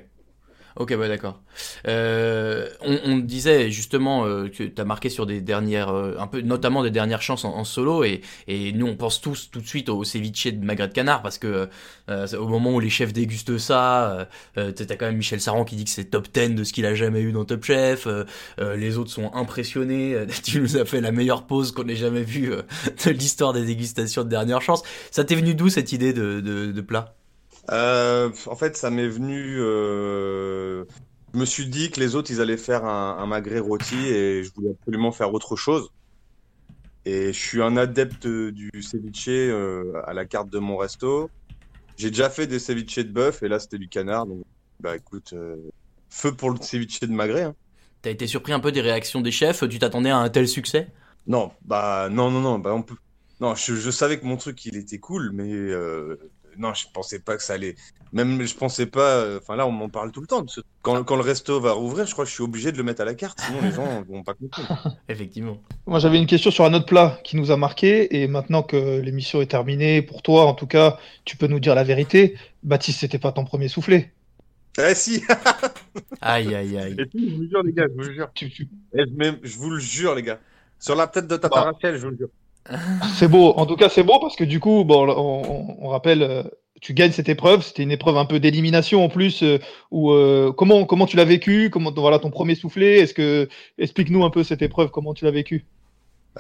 Ok, 0.79 0.95
bah 0.97 1.09
d'accord. 1.09 1.43
Euh, 1.89 2.69
on, 2.83 3.01
on 3.05 3.19
disait 3.19 3.69
justement 3.69 4.25
euh, 4.27 4.47
que 4.49 4.63
tu 4.63 4.81
as 4.81 4.85
marqué 4.85 5.09
sur 5.09 5.27
des 5.27 5.41
dernières, 5.41 5.89
euh, 5.89 6.15
un 6.21 6.29
peu, 6.29 6.41
notamment 6.41 6.85
des 6.85 6.93
dernières 6.93 7.21
chances 7.21 7.45
en, 7.45 7.65
solo, 7.65 8.05
et, 8.05 8.21
et 8.47 8.73
nous 8.73 8.87
on 8.87 8.95
pense 8.95 9.21
tous 9.21 9.51
tout 9.51 9.61
de 9.61 9.67
suite 9.67 9.89
au 9.89 10.05
ceviche 10.05 10.47
de 10.47 10.65
magret 10.65 10.89
canard 10.91 11.21
parce 11.23 11.37
que 11.39 11.69
euh, 12.09 12.27
au 12.39 12.47
moment 12.47 12.73
où 12.75 12.79
les 12.79 12.91
chefs 12.91 13.13
dégustent 13.13 13.59
ça, 13.59 14.13
euh, 14.13 14.25
euh, 14.57 14.71
t'as 14.71 14.95
quand 14.95 15.07
même 15.07 15.17
Michel 15.17 15.41
Saran 15.41 15.65
qui 15.65 15.75
dit 15.75 15.83
que 15.83 15.91
c'est 15.91 16.05
top 16.05 16.29
10 16.33 16.51
de 16.55 16.63
ce 16.63 16.73
qu'il 16.73 16.87
a 16.87 16.95
jamais 16.95 17.23
eu 17.23 17.33
dans 17.33 17.45
Top 17.45 17.65
Chef. 17.65 18.07
euh, 18.07 18.25
les 18.77 18.99
autres 18.99 19.11
sont 19.11 19.33
impressionnés. 19.35 20.17
Tu 20.45 20.61
nous 20.61 20.77
as 20.77 20.85
fait 20.85 21.01
la 21.01 21.11
meilleure 21.11 21.47
pause 21.49 21.73
qu'on 21.73 21.89
ait 21.89 21.97
jamais 21.97 22.23
vue 22.23 22.51
de 23.05 23.11
l'histoire 23.11 23.53
des 23.53 23.65
dégustations 23.65 24.23
de 24.23 24.29
dernière 24.29 24.63
chance. 24.63 24.85
Ça 25.11 25.25
t'est 25.25 25.35
venu 25.35 25.55
d'où 25.57 25.69
cette 25.71 25.93
idée 25.93 26.13
de, 26.13 26.41
de, 26.41 26.71
de 26.71 26.81
plat? 26.81 27.18
Euh, 27.71 28.33
en 28.47 28.57
fait, 28.57 28.77
ça 28.77 28.91
m'est 28.91 29.09
venu. 29.09 29.57
euh, 29.61 30.85
Je 31.35 31.39
me 31.41 31.45
suis 31.45 31.67
dit 31.69 31.91
que 31.91 32.01
les 32.01 32.15
autres, 32.17 32.31
ils 32.31 32.41
allaient 32.41 32.57
faire 32.57 32.85
un, 32.85 33.19
un 33.19 33.27
magret 33.27 33.59
rôti 33.61 34.07
et 34.07 34.43
je 34.45 34.51
voulais 34.55 34.71
absolument 34.71 35.13
faire 35.13 35.33
autre 35.35 35.57
chose. 35.57 35.91
Et 37.05 37.33
je 37.33 37.39
suis 37.39 37.63
un 37.63 37.77
adepte 37.77 38.27
du 38.27 38.71
ceviche 38.83 39.29
euh, 39.29 40.01
à 40.07 40.13
la 40.15 40.27
carte 40.27 40.51
de 40.51 40.59
mon 40.59 40.77
resto. 40.77 41.31
J'ai 41.97 42.11
déjà 42.11 42.31
fait 42.31 42.47
des 42.47 42.59
ceviches 42.61 42.97
de 42.99 43.13
bœuf 43.13 43.43
et 43.43 43.49
là, 43.49 43.61
c'était 43.61 43.79
du 43.79 43.89
canard. 43.89 44.27
Donc, 44.27 44.45
bah 44.81 44.97
écoute, 44.97 45.35
feu 46.11 46.37
pour 46.37 46.51
le 46.53 46.61
ceviche 46.63 47.01
de 47.01 47.09
magret. 47.09 47.45
hein. 47.45 47.57
T'as 48.03 48.11
été 48.11 48.27
surpris 48.27 48.53
un 48.53 48.59
peu 48.59 48.73
des 48.73 48.81
réactions 48.81 49.21
des 49.21 49.31
chefs? 49.31 49.69
Tu 49.69 49.79
t'attendais 49.79 50.11
à 50.11 50.17
un 50.19 50.29
tel 50.31 50.49
succès? 50.49 50.93
Non, 51.27 51.57
bah 51.63 52.09
non, 52.11 52.31
non, 52.31 52.41
non, 52.41 52.59
bah 52.59 52.73
on 52.75 52.83
peut. 52.83 52.97
Non, 53.41 53.55
je, 53.55 53.75
je 53.75 53.91
savais 53.91 54.19
que 54.19 54.25
mon 54.25 54.37
truc 54.37 54.65
il 54.65 54.77
était 54.77 54.99
cool, 54.99 55.31
mais 55.33 55.53
euh, 55.53 56.17
non, 56.59 56.75
je 56.75 56.85
pensais 56.93 57.19
pas 57.21 57.37
que 57.37 57.43
ça 57.43 57.55
allait. 57.55 57.75
Même 58.13 58.43
je 58.47 58.55
pensais 58.55 58.87
pas. 58.87 59.01
euh, 59.17 59.39
Enfin 59.41 59.55
là, 59.57 59.67
on 59.67 59.71
m'en 59.71 59.89
parle 59.89 60.13
tout 60.13 60.21
le 60.21 60.27
temps. 60.27 60.47
ce- 60.49 60.61
Quand, 60.83 61.03
quand 61.05 61.17
le 61.17 61.23
resto 61.23 61.61
va 61.61 61.73
rouvrir, 61.73 62.07
je 62.07 62.13
crois 62.13 62.25
que 62.25 62.29
je 62.31 62.35
suis 62.35 62.43
obligé 62.43 62.73
de 62.73 62.77
le 62.79 62.83
mettre 62.83 63.03
à 63.03 63.05
la 63.05 63.15
carte, 63.15 63.41
sinon 63.41 63.61
les 63.63 63.71
gens 63.73 64.03
vont 64.09 64.23
pas 64.23 64.35
comprendre. 64.35 64.97
Effectivement. 65.09 65.59
Moi, 65.87 65.99
j'avais 65.99 66.19
une 66.19 66.27
question 66.27 66.51
sur 66.51 66.65
un 66.65 66.75
autre 66.75 66.87
plat 66.87 67.21
qui 67.25 67.37
nous 67.37 67.51
a 67.51 67.57
marqué, 67.57 68.21
et 68.23 68.27
maintenant 68.29 68.63
que 68.63 69.01
l'émission 69.01 69.41
est 69.43 69.47
terminée, 69.51 70.03
pour 70.03 70.23
toi, 70.23 70.47
en 70.47 70.55
tout 70.55 70.67
cas, 70.67 70.99
tu 71.25 71.37
peux 71.37 71.47
nous 71.47 71.61
dire 71.61 71.75
la 71.75 71.85
vérité. 71.85 72.37
Baptiste, 72.63 73.01
c'était 73.01 73.19
pas 73.19 73.33
ton 73.33 73.45
premier 73.45 73.69
soufflé. 73.69 74.11
Eh 74.81 74.95
si, 74.95 75.23
Aïe, 76.21 76.55
aïe, 76.55 76.79
aïe. 76.79 76.97
Et 76.99 77.05
je 77.13 77.35
vous 77.37 77.49
jure 77.49 77.63
les 77.63 77.73
gars, 77.73 77.87
je 77.89 77.95
vous 77.95 78.13
jure. 78.13 78.29
Tu- 78.35 78.49
tu- 78.51 78.69
Eh, 78.95 79.03
je, 79.43 79.59
vous 79.59 79.71
le 79.71 79.81
jure 79.81 80.15
les 80.15 80.23
gars. 80.23 80.39
Sur 80.79 80.95
la 80.95 81.07
tête 81.09 81.27
de 81.27 81.37
Tata 81.37 81.49
Bon. 81.49 81.73
Rachel, 81.73 81.97
je 81.97 82.05
vous 82.05 82.11
le 82.11 82.17
jure. 82.17 82.29
C'est 83.17 83.29
beau. 83.29 83.53
En 83.57 83.67
tout 83.67 83.77
cas, 83.77 83.89
c'est 83.89 84.03
beau 84.03 84.19
parce 84.21 84.37
que 84.37 84.45
du 84.45 84.61
coup, 84.61 84.85
bon, 84.85 85.09
on, 85.09 85.89
rappelle, 85.89 86.23
euh, 86.23 86.43
tu 86.81 86.95
gagnes 86.95 87.13
cette 87.13 87.29
épreuve. 87.29 87.63
C'était 87.63 87.83
une 87.83 87.91
épreuve 87.91 88.17
un 88.17 88.27
peu 88.27 88.41
d'élimination 88.41 89.05
en 89.05 89.09
plus. 89.09 89.43
euh, 89.43 89.59
où, 89.91 90.13
euh, 90.13 90.53
comment, 90.53 90.85
comment 90.85 91.07
tu 91.07 91.17
l'as 91.17 91.25
vécu? 91.25 91.71
Comment, 91.71 91.93
voilà, 91.93 92.19
ton 92.19 92.31
premier 92.31 92.55
soufflé. 92.55 92.99
Est-ce 92.99 93.15
que, 93.15 93.49
explique-nous 93.79 94.25
un 94.25 94.31
peu 94.31 94.45
cette 94.45 94.63
épreuve. 94.63 94.91
Comment 94.91 95.15
tu 95.15 95.25
l'as 95.25 95.31
vécu? 95.31 95.67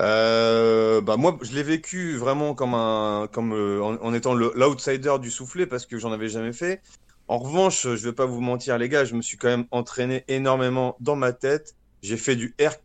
Euh, 0.00 1.00
bah 1.00 1.16
moi, 1.16 1.38
je 1.42 1.52
l'ai 1.54 1.62
vécu 1.62 2.16
vraiment 2.16 2.54
comme 2.54 2.74
un, 2.74 3.28
comme 3.32 3.52
euh, 3.52 3.82
en, 3.82 3.96
en 3.96 4.14
étant 4.14 4.34
l'outsider 4.34 5.16
du 5.20 5.30
soufflé 5.30 5.66
parce 5.66 5.86
que 5.86 5.98
j'en 5.98 6.12
avais 6.12 6.28
jamais 6.28 6.52
fait. 6.52 6.82
En 7.26 7.38
revanche, 7.38 7.82
je 7.82 8.08
vais 8.08 8.12
pas 8.12 8.26
vous 8.26 8.40
mentir, 8.40 8.78
les 8.78 8.88
gars, 8.88 9.04
je 9.04 9.14
me 9.14 9.22
suis 9.22 9.36
quand 9.36 9.48
même 9.48 9.66
entraîné 9.70 10.24
énormément 10.28 10.96
dans 11.00 11.16
ma 11.16 11.32
tête. 11.32 11.74
J'ai 12.02 12.16
fait 12.16 12.36
du 12.36 12.54
air, 12.58 12.76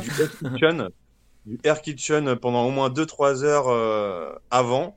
du 0.00 0.10
air 0.22 0.88
du 1.50 1.58
air 1.64 1.82
kitchen 1.82 2.36
pendant 2.36 2.64
au 2.64 2.70
moins 2.70 2.88
2-3 2.88 3.42
heures 3.42 3.68
euh, 3.68 4.32
avant. 4.50 4.96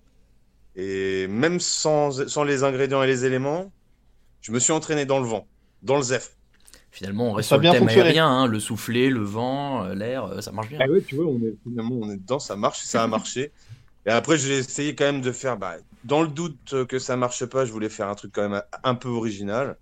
Et 0.76 1.28
même 1.28 1.60
sans, 1.60 2.28
sans 2.28 2.44
les 2.44 2.64
ingrédients 2.64 3.04
et 3.04 3.08
les 3.08 3.26
éléments, 3.26 3.72
je 4.42 4.52
me 4.52 4.60
suis 4.60 4.72
entraîné 4.72 5.06
dans 5.06 5.20
le 5.20 5.26
vent, 5.26 5.48
dans 5.82 5.98
le 5.98 6.04
ZEF. 6.04 6.36
Finalement, 6.92 7.32
on 7.32 7.34
reste 7.34 7.50
Ça 7.50 7.56
sur 7.56 7.58
le 7.58 7.62
bien 7.62 7.72
thème 7.72 7.82
fonctionné. 7.82 8.10
aérien, 8.10 8.28
hein, 8.28 8.48
le 8.48 8.60
soufflet, 8.60 9.10
le 9.10 9.22
vent, 9.22 9.84
euh, 9.84 9.96
l'air, 9.96 10.26
euh, 10.26 10.42
ça 10.42 10.52
marche 10.52 10.70
bien. 10.70 10.80
Ah 10.82 10.88
ouais, 10.88 11.02
tu 11.02 11.16
vois, 11.16 11.26
on 11.26 11.40
est 11.40 11.56
finalement 11.64 11.96
on 12.02 12.12
est 12.12 12.18
dedans, 12.18 12.40
ça 12.40 12.56
marche, 12.56 12.82
ça 12.84 13.04
a 13.04 13.08
marché. 13.08 13.52
Et 14.06 14.10
après, 14.10 14.38
j'ai 14.38 14.58
essayé 14.60 14.94
quand 14.94 15.06
même 15.06 15.22
de 15.22 15.32
faire, 15.32 15.58
bah, 15.58 15.78
dans 16.04 16.22
le 16.22 16.28
doute 16.28 16.86
que 16.88 17.00
ça 17.00 17.18
marche 17.18 17.46
pas, 17.46 17.66
je 17.66 17.72
voulais 17.72 17.90
faire 17.90 18.10
un 18.10 18.16
truc 18.16 18.32
quand 18.34 18.48
même 18.48 18.62
un 18.84 18.96
peu 18.96 19.10
original. 19.10 19.78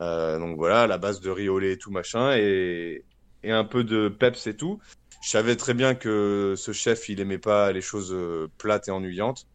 Euh, 0.00 0.38
donc 0.38 0.56
voilà, 0.56 0.86
la 0.86 0.98
base 0.98 1.20
de 1.20 1.30
riz 1.30 1.48
au 1.48 1.58
lait 1.58 1.72
et 1.72 1.78
tout 1.78 1.90
machin, 1.90 2.32
et, 2.36 3.04
et 3.42 3.52
un 3.52 3.64
peu 3.64 3.84
de 3.84 4.08
peps 4.08 4.46
et 4.46 4.56
tout. 4.56 4.80
Je 5.20 5.28
savais 5.30 5.56
très 5.56 5.74
bien 5.74 5.94
que 5.94 6.54
ce 6.56 6.72
chef, 6.72 7.08
il 7.08 7.20
aimait 7.20 7.38
pas 7.38 7.72
les 7.72 7.80
choses 7.82 8.12
euh, 8.12 8.48
plates 8.58 8.88
et 8.88 8.90
ennuyantes. 8.90 9.46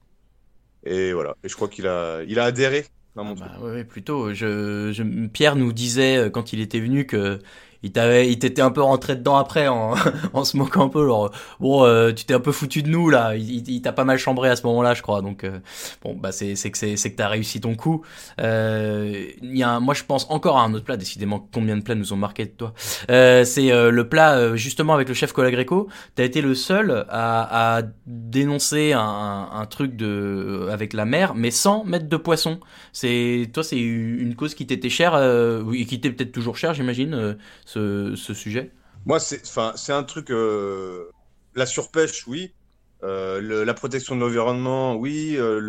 Et 0.85 1.13
voilà, 1.13 1.35
et 1.43 1.49
je 1.49 1.55
crois 1.55 1.69
qu'il 1.69 1.87
a, 1.87 2.23
il 2.23 2.39
a 2.39 2.45
adhéré 2.45 2.85
Ah 3.17 3.57
bah, 3.59 3.59
ouais, 3.61 3.85
plutôt. 3.85 4.33
Je, 4.33 4.91
je- 4.91 5.27
Pierre 5.27 5.55
nous 5.55 5.71
disait 5.73 6.17
euh, 6.17 6.29
quand 6.29 6.51
il 6.53 6.59
était 6.59 6.79
venu 6.81 7.05
que 7.05 7.39
il 7.85 7.91
t'avait, 7.91 8.31
il 8.31 8.39
t'était 8.39 8.63
un 8.63 8.71
peu 8.71 8.81
rentré 8.81 9.15
dedans 9.15 9.37
après 9.37 9.67
en, 9.67 9.93
en 10.33 10.43
se 10.43 10.57
moquant 10.57 10.85
un 10.85 10.89
peu. 10.89 11.05
Genre, 11.05 11.29
bon, 11.59 11.85
euh, 11.85 12.11
tu 12.11 12.25
t'es 12.25 12.33
un 12.33 12.39
peu 12.39 12.51
foutu 12.51 12.81
de 12.81 12.89
nous 12.89 13.11
là. 13.11 13.35
Il, 13.35 13.69
il, 13.69 13.81
t'a 13.83 13.93
pas 13.93 14.05
mal 14.05 14.17
chambré 14.17 14.49
à 14.49 14.55
ce 14.55 14.65
moment-là, 14.65 14.95
je 14.95 15.03
crois. 15.03 15.21
Donc 15.21 15.43
euh, 15.43 15.59
bon, 16.03 16.15
bah 16.15 16.31
c'est, 16.31 16.55
c'est 16.55 16.71
que 16.71 16.79
c'est, 16.79 16.97
c'est 16.97 17.11
que 17.11 17.17
t'as 17.17 17.27
réussi 17.27 17.61
ton 17.61 17.75
coup. 17.75 18.03
Euh, 18.41 19.27
y 19.43 19.61
a, 19.61 19.69
un, 19.69 19.79
moi 19.79 19.93
je 19.93 20.03
pense 20.03 20.25
encore 20.31 20.57
à 20.57 20.63
un 20.63 20.73
autre 20.73 20.83
plat. 20.83 20.97
Décidément, 20.97 21.47
combien 21.53 21.77
de 21.77 21.83
plats 21.83 21.93
nous 21.93 22.11
ont 22.11 22.17
marqué 22.17 22.45
de 22.45 22.49
toi 22.49 22.73
C'est 23.07 23.69
le 23.69 24.09
plat 24.09 24.55
justement 24.55 24.95
avec 24.95 25.07
le 25.07 25.13
chef 25.13 25.31
Colagreco. 25.31 25.87
T'as 26.15 26.23
été 26.23 26.41
le 26.41 26.55
seul 26.55 27.05
à, 27.09 27.77
à 27.77 27.81
dénoncer 28.07 28.93
un, 28.93 29.49
un, 29.53 29.65
truc 29.67 29.95
de 29.95 30.69
avec 30.71 30.93
la 30.93 31.05
mer, 31.05 31.35
mais 31.35 31.51
sans 31.51 31.83
mettre 31.83 32.09
de 32.09 32.17
poisson. 32.17 32.59
C'est 32.93 33.47
toi, 33.53 33.63
c'est 33.63 33.77
une 33.77 34.33
cause 34.35 34.55
qui 34.55 34.65
t'était 34.65 34.89
chère 34.89 35.15
et 35.15 35.85
qui 35.85 36.01
t'est 36.01 36.09
peut-être 36.09 36.31
toujours 36.31 36.57
chère, 36.57 36.73
j'imagine 36.73 37.37
sujet 38.15 38.71
Moi, 39.05 39.19
c'est, 39.19 39.91
un 39.91 40.03
truc. 40.03 40.31
Euh, 40.31 41.09
la 41.55 41.65
surpêche, 41.65 42.27
oui. 42.27 42.53
Euh, 43.03 43.65
la 43.65 43.73
protection 43.73 44.15
de 44.15 44.21
l'environnement, 44.21 44.95
oui. 44.95 45.35
Euh, 45.37 45.59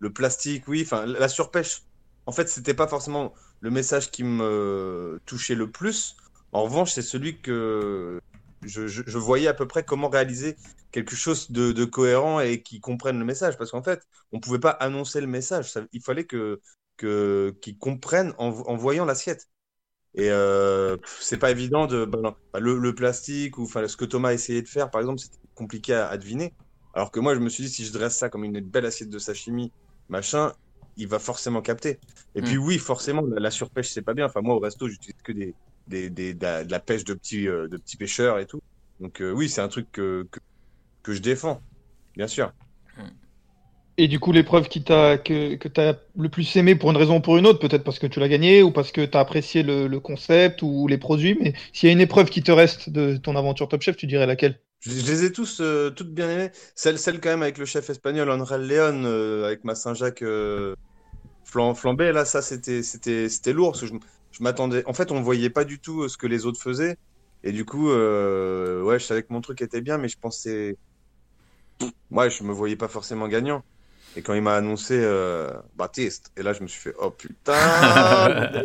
le, 0.00 0.12
plastique, 0.12 0.68
oui. 0.68 0.82
Enfin, 0.84 1.06
la 1.06 1.28
surpêche. 1.28 1.82
En 2.26 2.32
fait, 2.32 2.48
c'était 2.48 2.74
pas 2.74 2.88
forcément 2.88 3.34
le 3.60 3.70
message 3.70 4.10
qui 4.10 4.24
me 4.24 5.20
touchait 5.26 5.54
le 5.54 5.70
plus. 5.70 6.16
En 6.52 6.62
revanche, 6.64 6.92
c'est 6.92 7.02
celui 7.02 7.40
que 7.40 8.20
je, 8.62 9.18
voyais 9.18 9.48
à 9.48 9.54
peu 9.54 9.66
près 9.66 9.84
comment 9.84 10.08
réaliser 10.08 10.56
quelque 10.92 11.16
chose 11.16 11.50
de, 11.50 11.84
cohérent 11.84 12.40
et 12.40 12.62
qui 12.62 12.80
comprenne 12.80 13.18
le 13.18 13.24
message. 13.24 13.58
Parce 13.58 13.70
qu'en 13.72 13.82
fait, 13.82 14.06
on 14.32 14.40
pouvait 14.40 14.58
pas 14.60 14.70
annoncer 14.70 15.20
le 15.20 15.26
message. 15.26 15.72
il 15.92 16.00
fallait 16.02 16.24
que, 16.24 16.60
qu'ils 16.96 17.78
comprennent 17.78 18.34
en, 18.38 18.48
en 18.48 18.76
voyant 18.76 19.04
l'assiette. 19.04 19.48
Et 20.14 20.30
euh, 20.30 20.96
c'est 21.20 21.38
pas 21.38 21.50
évident 21.50 21.86
de. 21.86 22.04
Bah, 22.04 22.36
bah, 22.52 22.60
le, 22.60 22.94
plastique 22.94 23.58
ou 23.58 23.66
ce 23.66 23.96
que 23.96 24.04
Thomas 24.04 24.30
a 24.30 24.32
essayé 24.32 24.62
de 24.62 24.68
faire, 24.68 24.90
par 24.90 25.00
exemple, 25.00 25.18
c'était 25.18 25.38
compliqué 25.54 25.94
à, 25.94 26.16
deviner. 26.16 26.54
Alors 26.94 27.10
que 27.10 27.18
moi, 27.18 27.34
je 27.34 27.40
me 27.40 27.48
suis 27.48 27.64
dit, 27.64 27.70
si 27.70 27.84
je 27.84 27.92
dresse 27.92 28.16
ça 28.16 28.28
comme 28.28 28.44
une 28.44 28.60
belle 28.60 28.86
assiette 28.86 29.10
de 29.10 29.18
sashimi, 29.18 29.72
machin, 30.08 30.52
il 30.96 31.08
va 31.08 31.18
forcément 31.18 31.62
capter. 31.62 31.98
Et 32.36 32.42
puis, 32.42 32.56
mm. 32.56 32.64
oui, 32.64 32.78
forcément, 32.78 33.22
la, 33.22 33.50
surpêche, 33.50 33.90
c'est 33.90 34.02
pas 34.02 34.14
bien. 34.14 34.26
Enfin, 34.26 34.40
moi, 34.42 34.54
au 34.54 34.60
resto, 34.60 34.86
j'utilise 34.86 35.20
que 35.24 35.32
des, 35.32 35.54
des, 35.88 36.10
des, 36.10 36.34
de, 36.34 36.70
la, 36.70 36.80
pêche 36.80 37.04
de 37.04 37.14
petits, 37.14 37.48
euh, 37.48 37.66
de 37.66 37.76
petits 37.76 37.96
pêcheurs 37.96 38.38
et 38.38 38.46
tout. 38.46 38.60
Donc, 39.00 39.20
euh, 39.20 39.32
oui, 39.32 39.48
c'est 39.48 39.60
un 39.60 39.68
truc 39.68 39.90
que, 39.90 40.28
que, 40.30 40.38
que 41.02 41.12
je 41.12 41.20
défends, 41.20 41.60
bien 42.16 42.28
sûr. 42.28 42.52
Et 43.96 44.08
du 44.08 44.18
coup, 44.18 44.32
l'épreuve 44.32 44.68
qui 44.68 44.82
t'a, 44.82 45.18
que, 45.18 45.54
que 45.54 45.68
tu 45.68 45.80
as 45.80 45.96
le 46.18 46.28
plus 46.28 46.56
aimé 46.56 46.74
pour 46.74 46.90
une 46.90 46.96
raison 46.96 47.18
ou 47.18 47.20
pour 47.20 47.36
une 47.36 47.46
autre, 47.46 47.60
peut-être 47.60 47.84
parce 47.84 48.00
que 48.00 48.08
tu 48.08 48.18
l'as 48.18 48.28
gagné 48.28 48.62
ou 48.62 48.72
parce 48.72 48.90
que 48.90 49.04
tu 49.04 49.16
as 49.16 49.20
apprécié 49.20 49.62
le, 49.62 50.00
concept 50.00 50.62
ou 50.62 50.88
les 50.88 50.98
produits, 50.98 51.36
mais 51.40 51.54
s'il 51.72 51.88
y 51.88 51.90
a 51.90 51.92
une 51.92 52.00
épreuve 52.00 52.28
qui 52.28 52.42
te 52.42 52.50
reste 52.50 52.90
de 52.90 53.16
ton 53.16 53.36
aventure 53.36 53.68
Top 53.68 53.82
Chef, 53.82 53.96
tu 53.96 54.06
dirais 54.06 54.26
laquelle? 54.26 54.58
Je, 54.80 54.90
les 54.90 55.24
ai 55.24 55.32
tous 55.32 55.60
euh, 55.60 55.90
toutes 55.90 56.12
bien 56.12 56.28
aimées. 56.28 56.50
Celle, 56.74 56.98
celle 56.98 57.20
quand 57.20 57.30
même 57.30 57.42
avec 57.42 57.56
le 57.56 57.64
chef 57.64 57.88
espagnol 57.88 58.28
André 58.30 58.58
León, 58.58 59.04
euh, 59.06 59.46
avec 59.46 59.64
ma 59.64 59.76
Saint-Jacques 59.76 60.22
euh, 60.22 60.74
flambée, 61.44 62.12
là, 62.12 62.24
ça 62.24 62.42
c'était, 62.42 62.82
c'était, 62.82 63.28
c'était 63.28 63.52
lourd 63.52 63.76
je, 63.76 63.86
je 63.86 64.42
m'attendais. 64.42 64.84
En 64.86 64.92
fait, 64.92 65.12
on 65.12 65.22
voyait 65.22 65.50
pas 65.50 65.64
du 65.64 65.78
tout 65.78 66.08
ce 66.08 66.18
que 66.18 66.26
les 66.26 66.46
autres 66.46 66.60
faisaient. 66.60 66.96
Et 67.44 67.52
du 67.52 67.64
coup, 67.64 67.90
ouais, 67.90 68.98
je 68.98 69.04
savais 69.04 69.22
que 69.22 69.32
mon 69.32 69.40
truc 69.40 69.62
était 69.62 69.82
bien, 69.82 69.98
mais 69.98 70.08
je 70.08 70.18
pensais. 70.18 70.76
Ouais, 72.10 72.30
je 72.30 72.42
me 72.42 72.52
voyais 72.52 72.76
pas 72.76 72.88
forcément 72.88 73.28
gagnant. 73.28 73.62
Et 74.16 74.22
quand 74.22 74.34
il 74.34 74.42
m'a 74.42 74.54
annoncé 74.54 74.94
euh, 75.00 75.50
Baptiste, 75.76 76.32
et 76.36 76.42
là 76.42 76.52
je 76.52 76.62
me 76.62 76.68
suis 76.68 76.80
fait 76.80 76.94
oh 77.00 77.10
putain, 77.10 77.52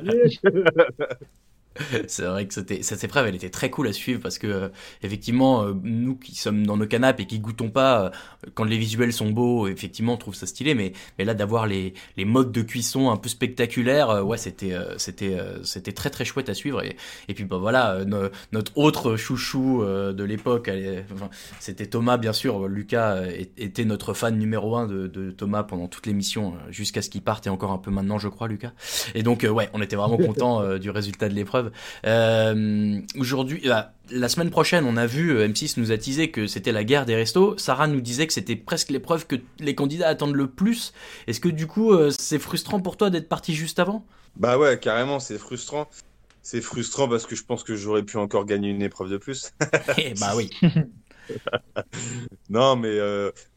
c'est 2.07 2.23
vrai 2.23 2.47
que 2.47 2.53
c'était 2.53 2.83
cette 2.83 3.03
épreuve, 3.03 3.27
elle 3.27 3.35
était 3.35 3.49
très 3.49 3.69
cool 3.69 3.87
à 3.87 3.93
suivre 3.93 4.21
parce 4.21 4.37
que 4.37 4.47
euh, 4.47 4.69
effectivement, 5.03 5.63
euh, 5.63 5.73
nous 5.83 6.15
qui 6.15 6.35
sommes 6.35 6.65
dans 6.65 6.77
nos 6.77 6.87
canapes 6.87 7.19
et 7.19 7.25
qui 7.25 7.39
goûtons 7.39 7.69
pas, 7.69 8.05
euh, 8.05 8.09
quand 8.53 8.63
les 8.63 8.77
visuels 8.77 9.13
sont 9.13 9.29
beaux, 9.29 9.67
effectivement, 9.67 10.13
on 10.13 10.17
trouve 10.17 10.35
ça 10.35 10.45
stylé. 10.45 10.75
Mais 10.75 10.93
mais 11.17 11.25
là, 11.25 11.33
d'avoir 11.33 11.67
les 11.67 11.93
les 12.17 12.25
modes 12.25 12.51
de 12.51 12.61
cuisson 12.61 13.09
un 13.09 13.17
peu 13.17 13.29
spectaculaires, 13.29 14.25
ouais, 14.25 14.37
c'était 14.37 14.75
c'était 14.97 15.37
c'était 15.63 15.91
très 15.91 16.09
très 16.09 16.25
chouette 16.25 16.49
à 16.49 16.53
suivre. 16.53 16.83
Et 16.83 16.95
et 17.27 17.33
puis 17.33 17.45
bah 17.45 17.57
voilà, 17.57 17.99
notre 18.51 18.77
autre 18.77 19.15
chouchou 19.15 19.83
de 19.83 20.23
l'époque, 20.23 20.69
enfin, 21.13 21.29
c'était 21.59 21.87
Thomas, 21.87 22.17
bien 22.17 22.33
sûr. 22.33 22.67
Lucas 22.67 23.21
était 23.57 23.85
notre 23.85 24.13
fan 24.13 24.37
numéro 24.37 24.75
un 24.75 24.87
de, 24.87 25.07
de 25.07 25.31
Thomas 25.31 25.63
pendant 25.63 25.87
toute 25.87 26.05
l'émission 26.05 26.53
jusqu'à 26.69 27.01
ce 27.01 27.09
qu'il 27.09 27.21
parte 27.21 27.47
et 27.47 27.49
encore 27.49 27.71
un 27.71 27.77
peu 27.77 27.91
maintenant, 27.91 28.17
je 28.17 28.27
crois, 28.27 28.47
Lucas. 28.47 28.71
Et 29.15 29.23
donc 29.23 29.45
ouais, 29.49 29.69
on 29.73 29.81
était 29.81 29.95
vraiment 29.95 30.17
content 30.29 30.77
du 30.77 30.89
résultat 30.89 31.29
de 31.29 31.35
l'épreuve. 31.35 31.68
Euh, 32.05 32.99
aujourd'hui, 33.17 33.61
euh, 33.69 33.81
la 34.11 34.29
semaine 34.29 34.49
prochaine, 34.49 34.85
on 34.85 34.97
a 34.97 35.05
vu, 35.05 35.31
euh, 35.31 35.47
M6 35.47 35.79
nous 35.79 35.91
a 35.91 35.97
teasé 35.97 36.31
que 36.31 36.47
c'était 36.47 36.71
la 36.71 36.83
guerre 36.83 37.05
des 37.05 37.15
restos. 37.15 37.57
Sarah 37.57 37.87
nous 37.87 38.01
disait 38.01 38.27
que 38.27 38.33
c'était 38.33 38.55
presque 38.55 38.89
l'épreuve 38.89 39.27
que 39.27 39.35
les 39.59 39.75
candidats 39.75 40.07
attendent 40.07 40.35
le 40.35 40.47
plus. 40.47 40.93
Est-ce 41.27 41.39
que 41.39 41.49
du 41.49 41.67
coup, 41.67 41.93
c'est 42.11 42.39
frustrant 42.39 42.79
pour 42.79 42.97
toi 42.97 43.09
d'être 43.09 43.29
parti 43.29 43.53
juste 43.53 43.79
avant? 43.79 44.05
Bah 44.35 44.57
ouais, 44.57 44.79
carrément, 44.79 45.19
c'est 45.19 45.37
frustrant. 45.37 45.89
C'est 46.41 46.61
frustrant 46.61 47.07
parce 47.07 47.25
que 47.25 47.35
je 47.35 47.43
pense 47.43 47.63
que 47.63 47.75
j'aurais 47.75 48.03
pu 48.03 48.17
encore 48.17 48.45
gagner 48.45 48.69
une 48.69 48.81
épreuve 48.81 49.09
de 49.09 49.17
plus. 49.17 49.51
Eh 49.97 50.13
bah 50.19 50.33
oui. 50.35 50.49
non, 52.49 52.75
mais 52.75 52.99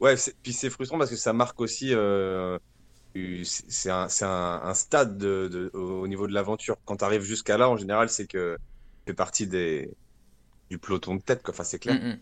ouais, 0.00 0.16
puis 0.42 0.52
c'est 0.52 0.71
frustrant 0.71 0.99
parce 0.99 1.11
que 1.11 1.16
ça 1.16 1.33
marque 1.33 1.61
aussi 1.61 1.95
c'est 3.45 3.90
un, 3.90 4.09
un, 4.23 4.75
stade 4.75 5.19
de, 5.19 5.71
au 5.75 6.07
niveau 6.09 6.26
de 6.26 6.33
l'aventure. 6.33 6.76
Quand 6.85 6.97
tu 6.97 7.04
arrives 7.04 7.23
jusqu'à 7.23 7.59
là, 7.59 7.69
en 7.69 7.76
général, 7.76 8.09
c'est 8.09 8.26
que 8.26 8.57
tu 8.57 9.11
fais 9.11 9.14
partie 9.14 9.47
des, 9.47 9.90
du 10.71 10.78
peloton 10.78 11.16
de 11.16 11.21
tête. 11.21 11.42
Quoi. 11.42 11.52
Enfin, 11.52 11.64
c'est 11.64 11.78
clair. 11.78 11.97
Mm. 11.97 12.19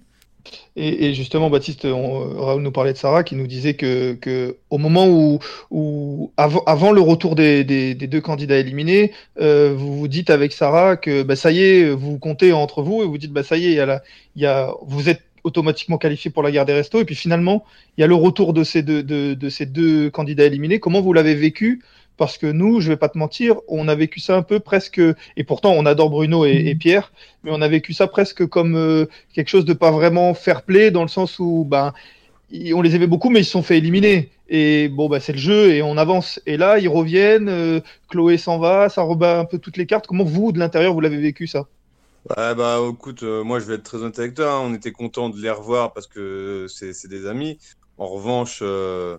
Et, 0.77 1.13
justement, 1.15 1.51
Baptiste, 1.51 1.83
Raoul 1.85 2.63
nous 2.63 2.73
parlait 2.73 2.93
de 2.93 2.99
Sarah 2.99 3.25
qui 3.25 3.37
nous 3.37 3.47
disait 3.47 3.75
que, 3.75 4.15
que 4.15 4.57
au 4.71 4.79
moment 4.79 5.07
où, 5.07 5.39
où 5.71 6.33
avant, 6.37 6.63
avant, 6.65 6.93
le 6.93 7.01
retour 7.01 7.35
des, 7.37 7.63
des, 7.65 7.95
des, 7.95 8.07
deux 8.07 8.21
candidats 8.21 8.57
éliminés, 8.57 9.13
euh, 9.39 9.75
vous 9.77 9.99
vous 9.99 10.09
dites 10.09 10.31
avec 10.31 10.53
Sarah 10.53 10.97
que 10.97 11.23
bah, 11.23 11.37
ça 11.37 11.53
y 11.53 11.63
est, 11.63 11.91
vous 11.91 12.19
comptez 12.19 12.53
entre 12.53 12.83
vous 12.83 13.03
et 13.03 13.07
vous 13.07 13.19
dites 13.19 13.33
bah, 13.33 13.43
ça 13.43 13.59
y 13.59 13.67
est, 13.67 13.71
il 13.71 13.77
y 13.77 13.81
a 13.81 13.87
la, 13.87 14.03
il 14.35 14.43
y 14.43 14.47
a, 14.47 14.73
vous 14.83 15.09
êtes 15.09 15.23
automatiquement 15.45 15.99
qualifié 15.99 16.31
pour 16.31 16.43
la 16.43 16.51
guerre 16.51 16.67
des 16.67 16.73
restos. 16.73 17.01
Et 17.01 17.05
puis 17.05 17.15
finalement, 17.15 17.65
il 17.97 18.01
y 18.01 18.05
a 18.05 18.07
le 18.07 18.15
retour 18.15 18.53
de 18.53 18.65
ces 18.65 18.83
deux, 18.83 19.03
de, 19.03 19.35
de 19.35 19.49
ces 19.49 19.67
deux 19.67 20.11
candidats 20.11 20.45
éliminés. 20.45 20.81
Comment 20.81 21.01
vous 21.01 21.13
l'avez 21.13 21.35
vécu? 21.35 21.83
Parce 22.17 22.37
que 22.37 22.47
nous, 22.47 22.81
je 22.81 22.89
vais 22.89 22.99
pas 22.99 23.09
te 23.09 23.17
mentir, 23.17 23.57
on 23.67 23.89
a 23.89 23.95
vécu 23.95 24.21
ça 24.21 24.37
un 24.37 24.43
peu 24.43 24.61
presque, 24.61 25.01
et 25.39 25.45
pourtant 25.45 25.73
on 25.73 25.87
adore 25.87 26.11
Bruno 26.11 26.45
et, 26.45 26.67
et 26.67 26.75
Pierre, 26.75 27.13
mais 27.43 27.51
on 27.51 27.63
a 27.63 27.69
vécu 27.69 27.95
ça 27.95 28.09
presque 28.09 28.45
comme 28.45 28.77
euh, 28.77 29.07
quelque 29.33 29.49
chose 29.49 29.65
de 29.65 29.73
pas 29.73 29.91
vraiment 29.91 30.35
fair 30.35 30.61
play, 30.61 30.91
dans 30.91 31.01
le 31.01 31.09
sens 31.09 31.39
où 31.39 31.65
ben, 31.67 31.95
on 32.75 32.83
les 32.83 32.95
aimait 32.95 33.07
beaucoup, 33.07 33.31
mais 33.31 33.41
ils 33.41 33.45
se 33.47 33.53
sont 33.53 33.63
fait 33.63 33.79
éliminer. 33.79 34.29
Et 34.51 34.89
bon, 34.89 35.09
bah, 35.09 35.19
c'est 35.19 35.33
le 35.33 35.39
jeu 35.39 35.73
et 35.73 35.81
on 35.81 35.97
avance. 35.97 36.43
Et 36.45 36.59
là, 36.59 36.79
ils 36.79 36.89
reviennent, 36.89 37.49
euh, 37.49 37.81
Chloé 38.11 38.37
s'en 38.37 38.59
va, 38.59 38.91
ça 38.91 39.01
rebat 39.01 39.39
un 39.39 39.47
peu 39.47 39.57
toutes 39.57 39.79
les 39.79 39.87
cartes. 39.87 40.07
Comment 40.07 40.25
vous, 40.25 40.53
de 40.53 40.59
l'intérieur, 40.59 40.93
vous 40.93 41.01
l'avez 41.01 41.17
vécu 41.17 41.47
ça? 41.47 41.69
Ouais, 42.29 42.55
bah 42.55 42.79
écoute, 42.93 43.23
euh, 43.23 43.43
moi 43.43 43.61
je 43.61 43.65
vais 43.65 43.75
être 43.75 43.83
très 43.83 43.99
honnête 43.99 44.19
avec 44.19 44.35
toi. 44.35 44.53
Hein. 44.53 44.61
On 44.63 44.75
était 44.75 44.93
content 44.93 45.31
de 45.31 45.41
les 45.41 45.51
revoir 45.51 45.93
parce 45.93 46.07
que 46.07 46.67
c'est 46.69 47.09
des 47.09 47.27
amis. 47.27 47.59
En 47.97 48.07
revanche, 48.07 48.61
euh, 48.63 49.19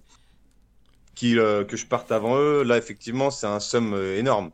euh, 1.23 1.65
que 1.65 1.77
je 1.77 1.85
parte 1.85 2.11
avant 2.11 2.37
eux, 2.37 2.63
là 2.63 2.77
effectivement, 2.77 3.31
c'est 3.31 3.47
un 3.47 3.59
somme 3.59 3.95
énorme. 3.95 4.51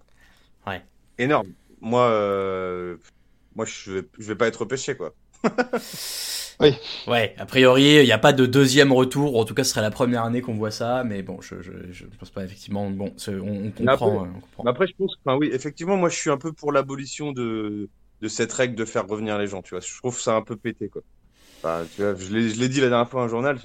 Ouais. 0.66 0.82
Énorme. 1.18 1.48
Moi, 1.82 2.10
moi 3.56 3.66
je 3.66 3.92
vais, 3.92 4.08
je 4.18 4.24
vais 4.24 4.36
pas 4.36 4.48
être 4.48 4.64
pêché 4.64 4.96
quoi. 4.96 5.14
oui. 6.62 6.74
Ouais, 7.06 7.36
a 7.38 7.46
priori, 7.46 7.98
il 7.98 8.06
n'y 8.06 8.12
a 8.12 8.18
pas 8.18 8.34
de 8.34 8.46
deuxième 8.46 8.94
retour. 8.94 9.38
En 9.38 9.44
tout 9.44 9.54
cas, 9.54 9.66
ce 9.66 9.72
serait 9.72 9.82
la 9.82 9.92
première 9.92 10.24
année 10.24 10.42
qu'on 10.42 10.56
voit 10.56 10.72
ça. 10.72 11.04
Mais 11.04 11.22
bon, 11.22 11.42
je, 11.42 11.62
je, 11.62 11.72
je 11.92 12.06
pense 12.18 12.30
pas 12.30 12.46
effectivement. 12.46 12.90
Bon, 12.90 13.14
on, 13.28 13.72
comprend, 13.72 13.94
après, 13.94 14.06
on 14.06 14.40
comprend. 14.40 14.66
Après, 14.66 14.88
je 14.88 14.94
pense. 14.98 15.16
Enfin, 15.24 15.38
oui, 15.38 15.50
effectivement, 15.52 15.98
moi, 15.98 16.10
je 16.10 16.16
suis 16.16 16.32
un 16.32 16.38
peu 16.38 16.54
pour 16.54 16.72
l'abolition 16.72 17.34
de 17.34 17.90
de 18.22 18.28
cette 18.28 18.54
règle 18.54 18.76
de 18.76 18.86
faire 18.86 19.08
revenir 19.08 19.38
les 19.38 19.48
gens. 19.48 19.62
Tu 19.62 19.72
vois, 19.72 19.80
je 19.80 19.98
trouve 19.98 20.20
ça 20.20 20.36
un 20.36 20.42
peu 20.42 20.56
pété 20.56 20.90
quoi. 20.90 21.02
Enfin, 21.60 21.86
tu 21.96 22.02
vois, 22.02 22.16
je 22.16 22.32
l'ai 22.32 22.70
dit 22.70 22.82
la 22.82 22.90
dernière 22.90 23.10
fois 23.10 23.22
dans 23.22 23.26
un 23.26 23.30
journal. 23.30 23.60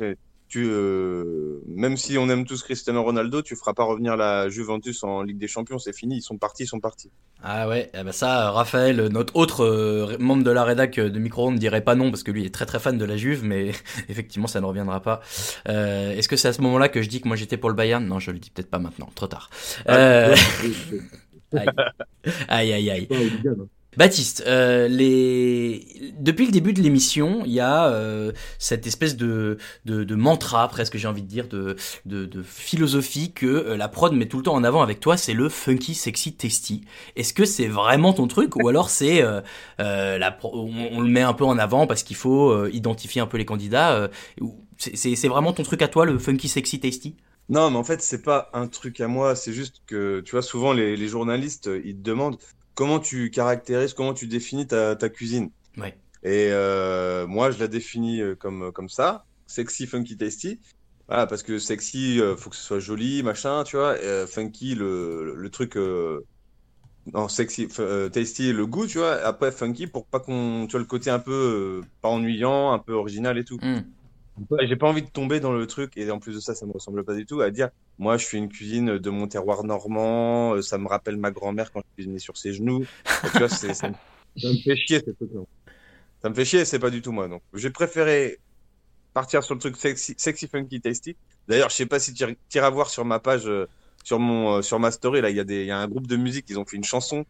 Tu, 0.48 0.66
euh, 0.66 1.62
même 1.66 1.96
si 1.96 2.18
on 2.18 2.28
aime 2.28 2.44
tous 2.44 2.62
Cristiano 2.62 3.02
Ronaldo, 3.02 3.40
tu 3.40 3.56
feras 3.56 3.72
pas 3.72 3.84
revenir 3.84 4.18
la 4.18 4.50
Juventus 4.50 5.02
en 5.02 5.22
Ligue 5.22 5.38
des 5.38 5.48
Champions, 5.48 5.78
c'est 5.78 5.96
fini, 5.96 6.18
ils 6.18 6.22
sont 6.22 6.36
partis, 6.36 6.64
ils 6.64 6.66
sont 6.66 6.78
partis. 6.78 7.10
Ah 7.42 7.66
ouais, 7.68 7.90
eh 7.94 8.02
ben 8.02 8.12
ça, 8.12 8.50
Raphaël, 8.50 9.08
notre 9.08 9.34
autre 9.34 9.64
euh, 9.64 10.16
membre 10.18 10.44
de 10.44 10.50
la 10.50 10.64
rédac 10.64 11.00
de 11.00 11.18
Micro 11.18 11.50
ne 11.50 11.56
dirait 11.56 11.80
pas 11.80 11.94
non 11.94 12.10
parce 12.10 12.22
que 12.22 12.30
lui 12.30 12.44
est 12.44 12.54
très 12.54 12.66
très 12.66 12.78
fan 12.80 12.98
de 12.98 13.04
la 13.06 13.16
Juve, 13.16 13.44
mais 13.44 13.70
effectivement 14.10 14.46
ça 14.46 14.60
ne 14.60 14.66
reviendra 14.66 15.00
pas. 15.00 15.22
Euh, 15.70 16.12
Est-ce 16.12 16.28
que 16.28 16.36
c'est 16.36 16.48
à 16.48 16.52
ce 16.52 16.60
moment-là 16.60 16.90
que 16.90 17.00
je 17.00 17.08
dis 17.08 17.22
que 17.22 17.28
moi 17.28 17.36
j'étais 17.38 17.56
pour 17.56 17.70
le 17.70 17.74
Bayern? 17.74 18.04
Non, 18.04 18.18
je 18.18 18.30
le 18.30 18.38
dis 18.38 18.50
peut-être 18.50 18.70
pas 18.70 18.78
maintenant, 18.78 19.08
trop 19.14 19.28
tard. 19.28 19.48
Ah, 19.86 19.96
euh... 19.96 20.36
aïe, 22.48 22.72
aïe, 22.72 22.90
aïe. 22.90 23.08
aïe. 23.10 23.32
Baptiste, 23.98 24.42
euh, 24.46 24.88
les... 24.88 26.14
depuis 26.18 26.46
le 26.46 26.50
début 26.52 26.72
de 26.72 26.80
l'émission, 26.80 27.42
il 27.44 27.52
y 27.52 27.60
a 27.60 27.88
euh, 27.88 28.32
cette 28.58 28.86
espèce 28.86 29.16
de, 29.16 29.58
de, 29.84 30.02
de 30.02 30.14
mantra, 30.14 30.66
presque 30.68 30.96
j'ai 30.96 31.06
envie 31.08 31.20
de 31.22 31.26
dire, 31.28 31.46
de, 31.46 31.76
de, 32.06 32.24
de 32.24 32.42
philosophie 32.42 33.32
que 33.32 33.46
euh, 33.46 33.76
la 33.76 33.88
prod 33.88 34.14
met 34.14 34.26
tout 34.26 34.38
le 34.38 34.44
temps 34.44 34.54
en 34.54 34.64
avant 34.64 34.80
avec 34.82 35.00
toi, 35.00 35.18
c'est 35.18 35.34
le 35.34 35.50
funky, 35.50 35.94
sexy, 35.94 36.32
tasty. 36.34 36.84
Est-ce 37.16 37.34
que 37.34 37.44
c'est 37.44 37.68
vraiment 37.68 38.14
ton 38.14 38.26
truc 38.28 38.56
ou 38.56 38.66
alors 38.68 38.88
c'est 38.88 39.22
euh, 39.22 39.42
euh, 39.80 40.18
pro- 40.38 40.52
on, 40.70 41.00
le 41.02 41.08
met 41.08 41.22
un 41.22 41.34
peu 41.34 41.44
en 41.44 41.58
avant 41.58 41.86
parce 41.86 42.02
qu'il 42.02 42.16
faut 42.16 42.66
identifier 42.68 43.20
un 43.20 43.26
peu 43.26 43.36
les 43.36 43.44
candidats 43.44 44.08
c'est- 44.78 45.28
vraiment 45.28 45.52
ton 45.52 45.62
truc 45.62 45.82
à 45.82 45.88
toi, 45.88 46.04
le 46.06 46.18
funky, 46.18 46.48
sexy, 46.48 46.80
tasty? 46.80 47.16
Non, 47.48 47.70
mais 47.70 47.76
en 47.76 47.84
fait, 47.84 48.00
c'est 48.02 48.22
pas 48.22 48.48
un 48.52 48.66
truc 48.68 49.00
à 49.00 49.08
moi. 49.08 49.36
C'est 49.36 49.52
juste 49.52 49.82
que, 49.86 50.20
tu 50.20 50.30
vois, 50.32 50.42
souvent, 50.42 50.72
les, 50.72 50.96
les 50.96 51.08
journalistes, 51.08 51.68
ils 51.84 51.96
te 51.96 52.00
demandent 52.02 52.38
comment 52.74 53.00
tu 53.00 53.30
caractérises, 53.30 53.94
comment 53.94 54.14
tu 54.14 54.26
définis 54.26 54.66
ta, 54.66 54.96
ta 54.96 55.08
cuisine. 55.08 55.50
Ouais. 55.76 55.96
Et 56.22 56.48
euh, 56.50 57.26
moi, 57.26 57.50
je 57.50 57.58
la 57.58 57.68
définis 57.68 58.20
euh, 58.20 58.34
comme, 58.34 58.72
comme 58.72 58.88
ça, 58.88 59.24
sexy, 59.46 59.86
funky, 59.86 60.16
tasty. 60.16 60.60
Voilà, 61.08 61.26
parce 61.26 61.42
que 61.42 61.58
sexy, 61.58 62.20
euh, 62.20 62.36
faut 62.36 62.50
que 62.50 62.56
ce 62.56 62.62
soit 62.62 62.78
joli, 62.78 63.22
machin, 63.22 63.64
tu 63.64 63.76
vois. 63.76 63.96
Euh, 64.02 64.26
funky, 64.26 64.74
le, 64.74 65.34
le 65.36 65.50
truc... 65.50 65.76
euh, 65.76 66.20
Non, 67.12 67.28
sexy, 67.28 67.66
euh, 67.80 68.08
tasty, 68.08 68.52
le 68.52 68.64
goût, 68.66 68.86
tu 68.86 68.98
vois. 68.98 69.14
Après, 69.24 69.50
funky, 69.50 69.88
pour 69.88 70.06
pas 70.06 70.20
qu'on... 70.20 70.66
Tu 70.68 70.72
vois, 70.72 70.80
le 70.80 70.86
côté 70.86 71.10
un 71.10 71.18
peu... 71.18 71.82
euh, 71.82 71.86
pas 72.00 72.08
ennuyant, 72.08 72.72
un 72.72 72.78
peu 72.78 72.92
original 72.92 73.36
et 73.36 73.44
tout. 73.44 73.58
Hmm. 73.60 73.80
J'ai 74.62 74.76
pas 74.76 74.88
envie 74.88 75.02
de 75.02 75.08
tomber 75.08 75.40
dans 75.40 75.52
le 75.52 75.66
truc, 75.66 75.92
et 75.96 76.10
en 76.10 76.18
plus 76.18 76.34
de 76.34 76.40
ça, 76.40 76.54
ça 76.54 76.64
me 76.66 76.72
ressemble 76.72 77.04
pas 77.04 77.14
du 77.14 77.26
tout, 77.26 77.40
à 77.40 77.50
dire, 77.50 77.68
moi, 77.98 78.16
je 78.16 78.26
fais 78.26 78.38
une 78.38 78.48
cuisine 78.48 78.98
de 78.98 79.10
mon 79.10 79.26
terroir 79.28 79.62
normand, 79.64 80.54
euh, 80.54 80.62
ça 80.62 80.78
me 80.78 80.88
rappelle 80.88 81.16
ma 81.16 81.30
grand-mère 81.30 81.70
quand 81.70 81.80
je 81.80 81.94
cuisinais 81.94 82.18
sur 82.18 82.36
ses 82.36 82.52
genoux. 82.52 82.82
Et 82.82 83.28
tu 83.30 83.38
vois, 83.38 83.48
c'est, 83.48 83.74
ça, 83.74 83.88
me, 83.88 83.94
ça 84.36 84.48
me 84.48 84.54
fait 84.54 84.76
chier. 84.76 85.02
Ça 86.22 86.30
me 86.30 86.34
fait 86.34 86.44
chier, 86.44 86.64
c'est 86.64 86.78
pas 86.78 86.90
du 86.90 87.02
tout 87.02 87.12
moi. 87.12 87.28
Donc, 87.28 87.42
j'ai 87.52 87.70
préféré 87.70 88.38
partir 89.12 89.42
sur 89.42 89.54
le 89.54 89.60
truc 89.60 89.76
sexy, 89.76 90.14
sexy 90.16 90.48
funky, 90.48 90.80
tasty. 90.80 91.16
D'ailleurs, 91.46 91.68
je 91.68 91.74
sais 91.74 91.86
pas 91.86 91.98
si 91.98 92.14
tu 92.14 92.24
iras 92.54 92.70
voir 92.70 92.88
sur 92.88 93.04
ma 93.04 93.18
page, 93.18 93.46
euh, 93.46 93.68
sur 94.02 94.18
mon, 94.18 94.56
euh, 94.56 94.62
sur 94.62 94.78
ma 94.78 94.90
story, 94.90 95.20
là, 95.20 95.30
il 95.30 95.36
y 95.36 95.40
a 95.40 95.44
des, 95.44 95.62
il 95.62 95.66
y 95.66 95.70
a 95.70 95.78
un 95.78 95.88
groupe 95.88 96.06
de 96.06 96.16
musique, 96.16 96.46
ils 96.48 96.58
ont 96.58 96.64
fait 96.64 96.76
une 96.76 96.84
chanson. 96.84 97.26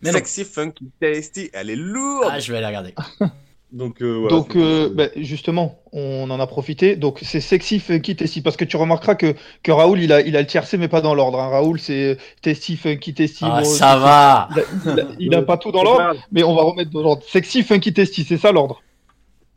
Mais 0.00 0.10
non. 0.10 0.18
Sexy 0.18 0.44
funky, 0.44 0.90
tasty, 1.00 1.50
elle 1.52 1.70
est 1.70 1.76
lourde. 1.76 2.28
Ah, 2.30 2.38
je 2.38 2.52
vais 2.52 2.58
aller 2.58 2.66
regarder. 2.66 2.94
Donc, 3.72 4.00
euh, 4.00 4.12
voilà, 4.20 4.36
Donc, 4.36 4.50
c'est- 4.52 4.58
euh, 4.58 4.88
bah, 4.92 5.08
justement, 5.16 5.82
on 5.92 6.30
en 6.30 6.38
a 6.40 6.46
profité. 6.46 6.96
Donc, 6.96 7.18
c'est 7.22 7.40
sexy, 7.40 7.80
funky, 7.80 8.14
tasty. 8.16 8.40
Parce 8.40 8.56
que 8.56 8.64
tu 8.64 8.76
remarqueras 8.76 9.16
que, 9.16 9.34
que 9.62 9.72
Raoul, 9.72 10.00
il 10.00 10.12
a, 10.12 10.20
il 10.20 10.36
a 10.36 10.40
le 10.40 10.46
tiercé, 10.46 10.78
mais 10.78 10.88
pas 10.88 11.00
dans 11.00 11.14
l'ordre. 11.14 11.40
hein. 11.40 11.48
Raoul, 11.48 11.80
c'est 11.80 12.16
tasty, 12.42 12.76
funky, 12.76 13.12
tasty. 13.12 13.44
Ah, 13.44 13.60
bon, 13.60 13.64
ça 13.64 13.96
va 13.98 14.48
Il 14.54 14.60
a, 14.60 14.64
il 14.84 15.00
a- 15.00 15.06
il 15.18 15.34
a 15.34 15.42
pas 15.42 15.56
tout 15.58 15.72
dans 15.72 15.82
l'ordre, 15.82 16.14
mais 16.32 16.42
on 16.44 16.54
va 16.54 16.62
remettre 16.62 16.90
dans 16.90 17.02
l'ordre. 17.02 17.22
Sexy, 17.28 17.62
funky, 17.64 17.92
tasty, 17.92 18.24
c'est 18.24 18.38
ça 18.38 18.52
l'ordre. 18.52 18.82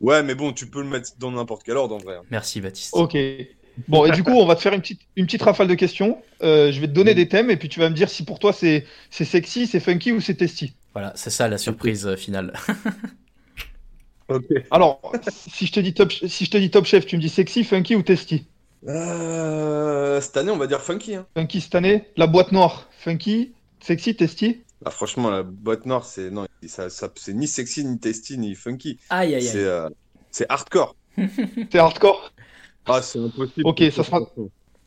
Ouais, 0.00 0.22
mais 0.22 0.34
bon, 0.34 0.52
tu 0.52 0.66
peux 0.66 0.80
le 0.82 0.88
mettre 0.88 1.10
dans 1.18 1.30
n'importe 1.30 1.62
quel 1.62 1.76
ordre 1.76 1.94
en 1.94 1.98
vrai. 1.98 2.16
Merci 2.30 2.60
Baptiste. 2.60 2.94
Ok. 2.94 3.16
Bon, 3.88 4.04
et 4.04 4.10
du 4.10 4.22
coup, 4.24 4.32
on 4.32 4.44
va 4.44 4.56
te 4.56 4.60
faire 4.60 4.74
une 4.74 4.80
petite, 4.80 5.00
une 5.16 5.24
petite 5.26 5.42
rafale 5.42 5.68
de 5.68 5.74
questions. 5.74 6.18
Euh, 6.42 6.72
je 6.72 6.80
vais 6.80 6.86
te 6.88 6.92
donner 6.92 7.14
des 7.14 7.28
thèmes, 7.28 7.50
et 7.50 7.56
puis 7.56 7.68
tu 7.68 7.80
vas 7.80 7.88
me 7.88 7.94
dire 7.94 8.10
si 8.10 8.24
pour 8.24 8.38
toi 8.38 8.52
c'est 8.52 8.84
c'est 9.10 9.24
sexy, 9.24 9.66
c'est 9.66 9.80
funky 9.80 10.12
ou 10.12 10.20
c'est 10.20 10.34
tasty. 10.34 10.74
Voilà, 10.92 11.12
c'est 11.14 11.30
ça 11.30 11.48
la 11.48 11.56
surprise 11.58 12.06
euh, 12.06 12.16
finale. 12.16 12.52
Alors, 14.70 15.00
si 15.28 15.66
je 15.66 15.72
te 15.72 15.80
dis 15.80 15.94
top, 15.94 16.12
si 16.12 16.44
je 16.44 16.50
te 16.50 16.56
dis 16.58 16.70
top 16.70 16.84
chef, 16.84 17.06
tu 17.06 17.16
me 17.16 17.20
dis 17.20 17.28
sexy, 17.28 17.64
funky 17.64 17.96
ou 17.96 18.02
tasty. 18.02 18.46
Euh, 18.88 20.20
cette 20.20 20.36
année, 20.36 20.50
on 20.50 20.56
va 20.56 20.66
dire 20.66 20.80
funky. 20.80 21.14
Hein. 21.14 21.26
Funky 21.36 21.60
cette 21.60 21.74
année, 21.74 22.04
la 22.16 22.26
boîte 22.26 22.52
noire, 22.52 22.88
funky, 22.98 23.52
sexy, 23.82 24.14
tasty. 24.16 24.62
Ah, 24.84 24.90
franchement, 24.90 25.30
la 25.30 25.42
boîte 25.42 25.86
noire, 25.86 26.04
c'est 26.04 26.30
non, 26.30 26.46
ça, 26.66 26.88
ça, 26.88 27.10
c'est 27.16 27.34
ni 27.34 27.46
sexy, 27.46 27.84
ni 27.84 27.98
tasty, 27.98 28.38
ni 28.38 28.54
funky. 28.54 28.98
Aïe 29.10 29.34
aïe 29.34 29.48
C'est 29.48 29.58
aïe. 29.58 29.64
euh, 29.66 29.88
c'est 30.30 30.46
hardcore. 30.48 30.96
C'est 31.72 31.78
hardcore? 31.78 32.32
Ah, 32.86 33.02
c'est 33.02 33.18
impossible. 33.18 33.62
Ok, 33.64 33.82
ça 33.92 34.02
sera- 34.04 34.20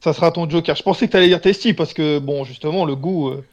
Ça 0.04 0.14
sera 0.14 0.32
ton 0.32 0.50
joker. 0.50 0.76
Je 0.76 0.84
pensais 0.84 1.08
que 1.08 1.12
t'allais 1.14 1.28
dire 1.28 1.42
tasty 1.42 1.74
parce 1.74 1.94
que 1.94 2.20
bon, 2.20 2.44
justement, 2.44 2.86
le 2.86 2.96
goût. 2.96 3.30
euh, 3.30 3.44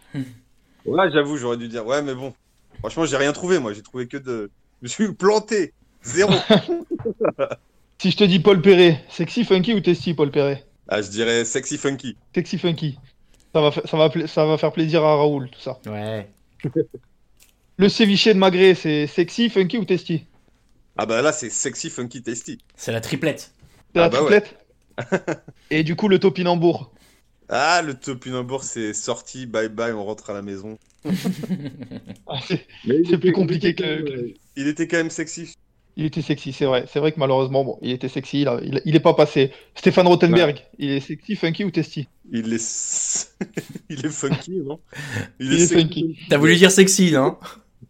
Ouais, 0.84 1.10
j'avoue, 1.12 1.36
j'aurais 1.36 1.56
dû 1.56 1.68
dire. 1.68 1.86
Ouais, 1.86 2.02
mais 2.02 2.14
bon. 2.14 2.32
Franchement, 2.80 3.04
j'ai 3.04 3.16
rien 3.16 3.32
trouvé. 3.32 3.58
Moi, 3.58 3.72
j'ai 3.72 3.82
trouvé 3.82 4.08
que 4.08 4.16
de. 4.16 4.50
Je 4.80 4.86
me 4.86 4.88
suis 4.88 5.14
planté. 5.14 5.72
Zéro. 6.02 6.32
Si 8.02 8.10
je 8.10 8.16
te 8.16 8.24
dis 8.24 8.40
Paul 8.40 8.62
Perret, 8.62 9.04
sexy, 9.10 9.44
funky 9.44 9.74
ou 9.74 9.80
tasty, 9.80 10.14
Paul 10.14 10.30
Perret? 10.30 10.64
ah, 10.88 11.02
je 11.02 11.10
dirais 11.10 11.44
sexy, 11.44 11.76
funky. 11.76 12.16
Sexy, 12.34 12.56
funky. 12.56 12.98
Ça 13.54 13.60
va, 13.60 13.70
fa- 13.70 13.86
ça 13.86 13.96
va, 13.98 14.08
pla- 14.08 14.26
ça 14.26 14.46
va 14.46 14.56
faire 14.56 14.72
plaisir 14.72 15.04
à 15.04 15.16
Raoul, 15.16 15.50
tout 15.50 15.60
ça. 15.60 15.78
Ouais. 15.86 16.26
Le 17.76 17.88
ceviche 17.90 18.26
de 18.28 18.32
Magret, 18.34 18.74
c'est 18.74 19.06
sexy, 19.06 19.50
funky 19.50 19.76
ou 19.76 19.84
tasty 19.84 20.24
Ah 20.96 21.04
bah 21.04 21.20
là, 21.20 21.30
c'est 21.32 21.50
sexy, 21.50 21.90
funky, 21.90 22.22
tasty. 22.22 22.58
C'est 22.74 22.92
la 22.92 23.02
triplette. 23.02 23.52
C'est 23.94 24.00
Ah 24.00 24.04
la 24.04 24.08
bah 24.08 24.22
ouais. 24.22 24.40
triplette? 24.40 25.44
Et 25.70 25.82
du 25.84 25.94
coup, 25.94 26.08
le 26.08 26.18
topinambour? 26.18 26.92
Ah, 27.50 27.82
le 27.82 27.92
topinambour, 27.92 28.64
c'est 28.64 28.94
sorti. 28.94 29.44
Bye 29.44 29.68
bye, 29.68 29.92
on 29.92 30.04
rentre 30.06 30.30
à 30.30 30.32
la 30.32 30.40
maison. 30.42 30.78
Ah, 32.26 32.38
c'est- 32.46 32.66
Mais 32.86 32.96
il 33.02 33.08
C'est 33.10 33.18
plus 33.18 33.32
compliqué 33.32 33.74
que- 33.74 34.32
Il 34.56 34.68
était 34.68 34.86
quand 34.88 34.96
même 34.98 35.10
sexy. 35.10 35.52
Il 35.96 36.04
était 36.06 36.22
sexy, 36.22 36.52
c'est 36.52 36.64
vrai. 36.64 36.84
C'est 36.92 36.98
vrai 37.00 37.12
que 37.12 37.18
malheureusement, 37.20 37.64
bon, 37.64 37.78
il 37.82 37.90
était 37.92 38.08
sexy, 38.08 38.42
il, 38.42 38.48
a- 38.48 38.60
il, 38.62 38.80
il 38.84 38.96
est 38.96 39.00
pas 39.00 39.14
passé. 39.14 39.52
Stéphane 39.74 40.06
Rothenberg, 40.06 40.64
il 40.78 40.90
est 40.90 41.00
sexy, 41.00 41.36
funky 41.36 41.64
ou 41.64 41.70
tasty 41.70 42.08
Il 42.32 42.52
est. 42.52 43.34
il 43.90 44.04
est 44.06 44.10
funky, 44.10 44.52
non? 44.60 44.80
Il 45.40 45.52
est 45.52 45.66
sexy, 45.66 45.74
funky. 45.74 46.18
T'as 46.28 46.38
voulu 46.38 46.56
dire 46.56 46.70
sexy, 46.70 47.12
non? 47.12 47.36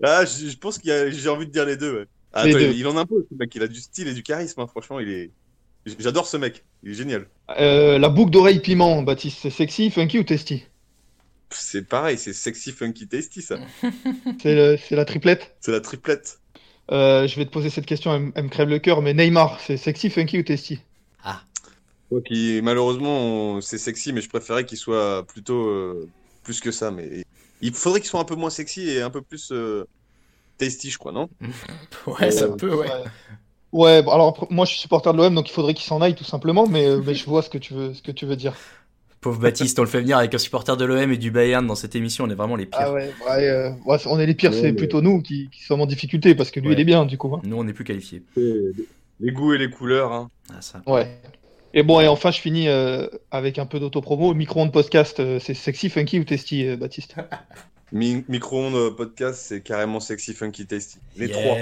Ah, 0.02 0.24
je, 0.24 0.48
je 0.48 0.56
pense 0.56 0.78
qu'il 0.78 0.90
y 0.90 0.92
a- 0.92 1.10
j'ai 1.10 1.28
envie 1.28 1.46
de 1.46 1.52
dire 1.52 1.64
les 1.66 1.76
deux. 1.76 2.00
Ouais. 2.00 2.06
Ah, 2.32 2.46
Les 2.46 2.50
attends, 2.50 2.58
deux. 2.60 2.70
Il, 2.72 2.78
il 2.78 2.86
en 2.86 2.96
impose, 2.96 3.24
ce 3.30 3.34
mec. 3.36 3.54
Il 3.54 3.62
a 3.62 3.68
du 3.68 3.80
style 3.80 4.08
et 4.08 4.14
du 4.14 4.22
charisme. 4.22 4.60
hein. 4.60 4.66
Franchement, 4.66 5.00
il 5.00 5.08
est. 5.08 5.30
J'adore 5.98 6.26
ce 6.26 6.36
mec. 6.36 6.64
Il 6.82 6.92
est 6.92 6.94
génial. 6.94 7.26
Euh, 7.58 7.98
La 7.98 8.08
boucle 8.08 8.30
d'oreille 8.30 8.60
piment, 8.60 9.02
Baptiste, 9.02 9.38
c'est 9.42 9.50
sexy, 9.50 9.90
funky 9.90 10.18
ou 10.18 10.24
tasty 10.24 10.64
C'est 11.50 11.88
pareil, 11.88 12.16
c'est 12.18 12.32
sexy, 12.32 12.70
funky, 12.72 13.08
tasty, 13.08 13.42
ça. 13.42 13.58
C'est 14.42 14.54
le- 14.54 14.76
c'est 14.76 14.94
la 14.96 15.04
triplette? 15.04 15.56
C'est 15.60 15.72
la 15.72 15.80
triplette. 15.80 16.38
Euh, 16.92 17.26
Je 17.26 17.36
vais 17.36 17.46
te 17.46 17.50
poser 17.50 17.70
cette 17.70 17.86
question, 17.86 18.14
elle, 18.14 18.22
me- 18.22 18.32
elle 18.34 18.44
me 18.44 18.48
crève 18.48 18.68
le 18.68 18.78
cœur, 18.78 19.02
mais 19.02 19.14
Neymar, 19.14 19.60
c'est 19.60 19.76
sexy, 19.76 20.10
funky 20.10 20.38
ou 20.38 20.42
tasty? 20.42 20.80
Ah. 21.22 21.44
Qu'il- 22.26 22.62
malheureusement, 22.62 23.54
on- 23.56 23.60
c'est 23.60 23.78
sexy, 23.78 24.12
mais 24.12 24.20
je 24.20 24.28
préférais 24.28 24.64
qu'il 24.66 24.78
soit 24.78 25.24
plutôt 25.28 25.68
euh, 25.68 26.08
plus 26.42 26.60
que 26.60 26.72
ça. 26.72 26.90
Mais 26.90 27.22
il 27.60 27.72
faudrait 27.74 28.00
qu'il 28.00 28.08
soit 28.08 28.20
un 28.20 28.24
peu 28.24 28.34
moins 28.34 28.50
sexy 28.50 28.88
et 28.88 29.00
un 29.02 29.10
peu 29.10 29.22
plus 29.22 29.52
euh, 29.52 29.84
tasty, 30.58 30.90
je 30.90 30.98
crois, 30.98 31.12
non? 31.12 31.28
Ouais, 32.06 32.30
ça 32.30 32.48
Euh, 32.48 32.56
peut, 32.56 32.74
ouais. 32.74 32.88
Ouais, 33.72 34.02
bon, 34.02 34.12
alors 34.12 34.46
moi 34.52 34.66
je 34.66 34.72
suis 34.72 34.80
supporter 34.80 35.12
de 35.12 35.18
l'OM, 35.18 35.34
donc 35.34 35.48
il 35.50 35.52
faudrait 35.52 35.74
qu'il 35.74 35.84
s'en 35.86 36.00
aille 36.02 36.14
tout 36.16 36.24
simplement, 36.24 36.66
mais, 36.68 36.98
mais 37.00 37.14
je 37.14 37.26
vois 37.26 37.42
ce 37.42 37.50
que 37.50 37.58
tu 37.58 37.74
veux, 37.74 37.94
ce 37.94 38.02
que 38.02 38.12
tu 38.12 38.26
veux 38.26 38.36
dire. 38.36 38.54
Pauvre 39.20 39.38
Baptiste, 39.40 39.78
on 39.78 39.82
le 39.82 39.88
fait 39.88 40.00
venir 40.00 40.16
avec 40.16 40.34
un 40.34 40.38
supporter 40.38 40.76
de 40.78 40.84
l'OM 40.86 41.12
et 41.12 41.18
du 41.18 41.30
Bayern 41.30 41.66
dans 41.66 41.74
cette 41.74 41.94
émission, 41.94 42.24
on 42.24 42.30
est 42.30 42.34
vraiment 42.34 42.56
les 42.56 42.64
pires. 42.64 42.78
Ah 42.80 42.92
ouais, 42.92 43.10
ouais, 43.28 43.48
euh, 43.48 43.70
ouais, 43.84 43.98
on 44.06 44.18
est 44.18 44.24
les 44.24 44.34
pires, 44.34 44.50
Ouais, 44.50 44.56
c'est 44.56 44.70
mais- 44.72 44.76
plutôt 44.76 45.02
nous 45.02 45.20
qui, 45.20 45.50
qui 45.52 45.62
sommes 45.62 45.82
en 45.82 45.86
difficulté, 45.86 46.34
parce 46.34 46.50
que 46.50 46.58
lui 46.58 46.68
Ouais. 46.68 46.74
il 46.74 46.80
est 46.80 46.84
bien 46.84 47.04
du 47.04 47.18
coup. 47.18 47.34
hein. 47.34 47.40
Nous, 47.44 47.54
on 47.56 47.64
n'est 47.64 47.74
plus 47.74 47.84
qualifiés. 47.84 48.22
Les 48.36 49.32
goûts 49.32 49.52
et 49.52 49.58
les 49.58 49.68
couleurs. 49.68 50.12
Hein. 50.12 50.30
Ah, 50.50 50.62
ça. 50.62 50.80
Ouais. 50.86 51.06
Et 51.74 51.82
bon, 51.82 52.00
et 52.00 52.08
enfin 52.08 52.30
je 52.30 52.40
finis 52.40 52.68
euh, 52.68 53.06
avec 53.30 53.58
un 53.58 53.66
peu 53.66 53.78
d'autopromo. 53.78 54.32
Micro-ondes 54.32 54.72
podcast, 54.72 55.20
euh, 55.20 55.38
c'est 55.38 55.54
sexy, 55.54 55.90
funky 55.90 56.18
ou 56.18 56.24
tasty, 56.24 56.66
euh, 56.66 56.76
Baptiste? 56.76 57.14
Mi- 57.92 58.24
Micro-ondes 58.28 58.74
euh, 58.76 58.90
podcast, 58.92 59.42
c'est 59.48 59.62
carrément 59.62 59.98
sexy, 59.98 60.32
funky, 60.32 60.64
tasty. 60.64 60.98
Les 61.16 61.28
trois. 61.28 61.56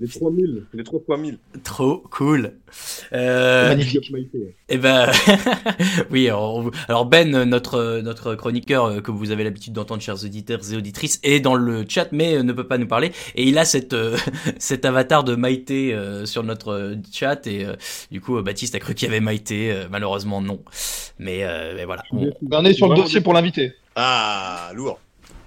Les 0.00 0.08
3000. 0.08 0.64
Les 0.74 0.82
trois 0.82 1.00
fois 1.06 1.16
1000. 1.18 1.38
Trop 1.62 1.98
cool. 2.10 2.54
Euh, 3.12 3.68
Magnifique. 3.68 4.12
Eh 4.68 4.76
ben, 4.76 5.08
oui. 6.10 6.28
Alors, 6.28 6.56
on 6.56 6.62
vous- 6.62 6.70
alors 6.88 7.06
Ben, 7.06 7.30
notre 7.44 8.00
notre 8.00 8.34
chroniqueur 8.34 8.84
euh, 8.86 9.00
que 9.00 9.10
vous 9.12 9.30
avez 9.30 9.44
l'habitude 9.44 9.72
d'entendre, 9.72 10.02
chers 10.02 10.24
auditeurs 10.24 10.60
et 10.72 10.76
auditrices, 10.76 11.20
est 11.22 11.38
dans 11.40 11.54
le 11.54 11.84
chat, 11.88 12.08
mais 12.10 12.36
euh, 12.36 12.42
ne 12.42 12.52
peut 12.52 12.66
pas 12.66 12.78
nous 12.78 12.88
parler. 12.88 13.12
Et 13.36 13.44
il 13.44 13.56
a 13.58 13.64
cette 13.64 13.92
euh, 13.92 14.16
cet 14.58 14.84
avatar 14.84 15.22
de 15.22 15.36
Maïté 15.36 15.94
euh, 15.94 16.26
sur 16.26 16.42
notre 16.42 16.72
euh, 16.72 16.94
chat. 17.12 17.46
Et 17.46 17.64
euh, 17.64 17.74
du 18.10 18.20
coup, 18.20 18.36
euh, 18.36 18.42
Baptiste 18.42 18.74
a 18.74 18.80
cru 18.80 18.94
qu'il 18.94 19.06
y 19.06 19.10
avait 19.10 19.20
Maïté. 19.20 19.70
euh, 19.70 19.86
malheureusement, 19.90 20.40
non. 20.40 20.60
Mais, 21.20 21.44
euh, 21.44 21.74
mais 21.76 21.84
voilà. 21.84 22.02
On- 22.12 22.30
on 22.50 22.64
est 22.64 22.74
sur 22.74 22.88
le 22.88 22.96
dossier 22.96 23.20
pour 23.20 23.32
l'inviter. 23.32 23.74
Ah, 23.94 24.70
lourd. 24.74 24.98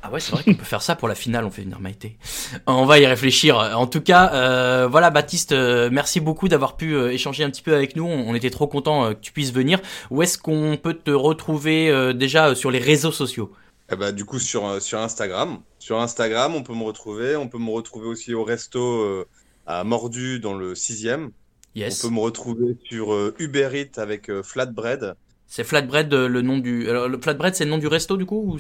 Ah 0.04 0.12
ouais, 0.12 0.20
c'est 0.20 0.32
vrai 0.32 0.44
qu'on 0.44 0.56
peut 0.56 0.66
faire 0.66 0.82
ça 0.82 0.96
pour 0.96 1.08
la 1.08 1.16
finale, 1.16 1.46
on 1.46 1.52
fait 1.52 1.62
venir 1.62 1.80
Maïté. 1.80 2.18
On 2.66 2.86
va 2.86 3.00
y 3.00 3.06
réfléchir. 3.06 3.58
En 3.58 3.86
tout 3.86 4.02
cas, 4.02 4.32
euh, 4.34 4.88
voilà 4.90 5.12
Baptiste, 5.12 5.52
euh, 5.52 5.90
merci 5.92 6.20
beaucoup 6.20 6.48
d'avoir 6.48 6.76
pu 6.76 6.96
euh, 6.96 7.12
échanger 7.12 7.44
un 7.44 7.50
petit 7.52 7.62
peu 7.62 7.76
avec 7.76 7.96
nous. 7.96 8.06
On, 8.06 8.30
on 8.30 8.34
était 8.34 8.50
trop 8.50 8.68
content 8.68 9.14
que 9.14 9.20
tu 9.20 9.32
puisses 9.32 9.54
venir. 9.54 9.80
Où 10.10 10.24
est-ce 10.24 10.38
qu'on 10.38 10.78
peut 10.82 10.96
te 10.96 11.12
retrouver 11.12 11.90
euh, 11.90 12.14
déjà 12.14 12.50
euh, 12.50 12.56
sur 12.56 12.72
les 12.72 12.80
réseaux 12.80 13.12
sociaux? 13.12 13.52
Eh 13.92 13.96
ben, 13.98 14.14
du 14.14 14.24
coup, 14.24 14.40
sur, 14.40 14.66
euh, 14.66 14.80
sur 14.80 15.00
Instagram. 15.00 15.60
Sur 15.78 16.00
Instagram, 16.00 16.56
on 16.56 16.64
peut 16.64 16.74
me 16.74 16.84
retrouver. 16.84 17.36
On 17.36 17.50
peut 17.50 17.58
me 17.58 17.72
retrouver 17.72 18.08
aussi 18.08 18.34
au 18.34 18.44
resto 18.44 18.80
euh, 18.80 19.28
à 19.68 19.84
Mordu 19.84 20.40
dans 20.40 20.54
le 20.54 20.74
6e. 20.74 21.30
Yes. 21.76 22.04
On 22.04 22.08
peut 22.08 22.14
me 22.16 22.20
retrouver 22.22 22.78
sur 22.86 23.14
euh, 23.14 23.36
Uber 23.40 23.70
Eats 23.74 24.00
avec 24.02 24.30
euh, 24.30 24.44
Flatbread. 24.44 25.16
C'est 25.48 25.66
Flatbread 25.66 26.14
euh, 26.14 26.28
le 26.30 26.42
nom 26.42 26.58
du. 26.58 26.90
Alors, 26.90 27.10
le 27.10 27.20
Flatbread 27.20 27.56
c'est 27.56 27.66
le 27.66 27.72
nom 27.72 27.78
du 27.78 27.88
resto 27.88 28.16
du 28.18 28.26
coup 28.26 28.56
ou... 28.56 28.58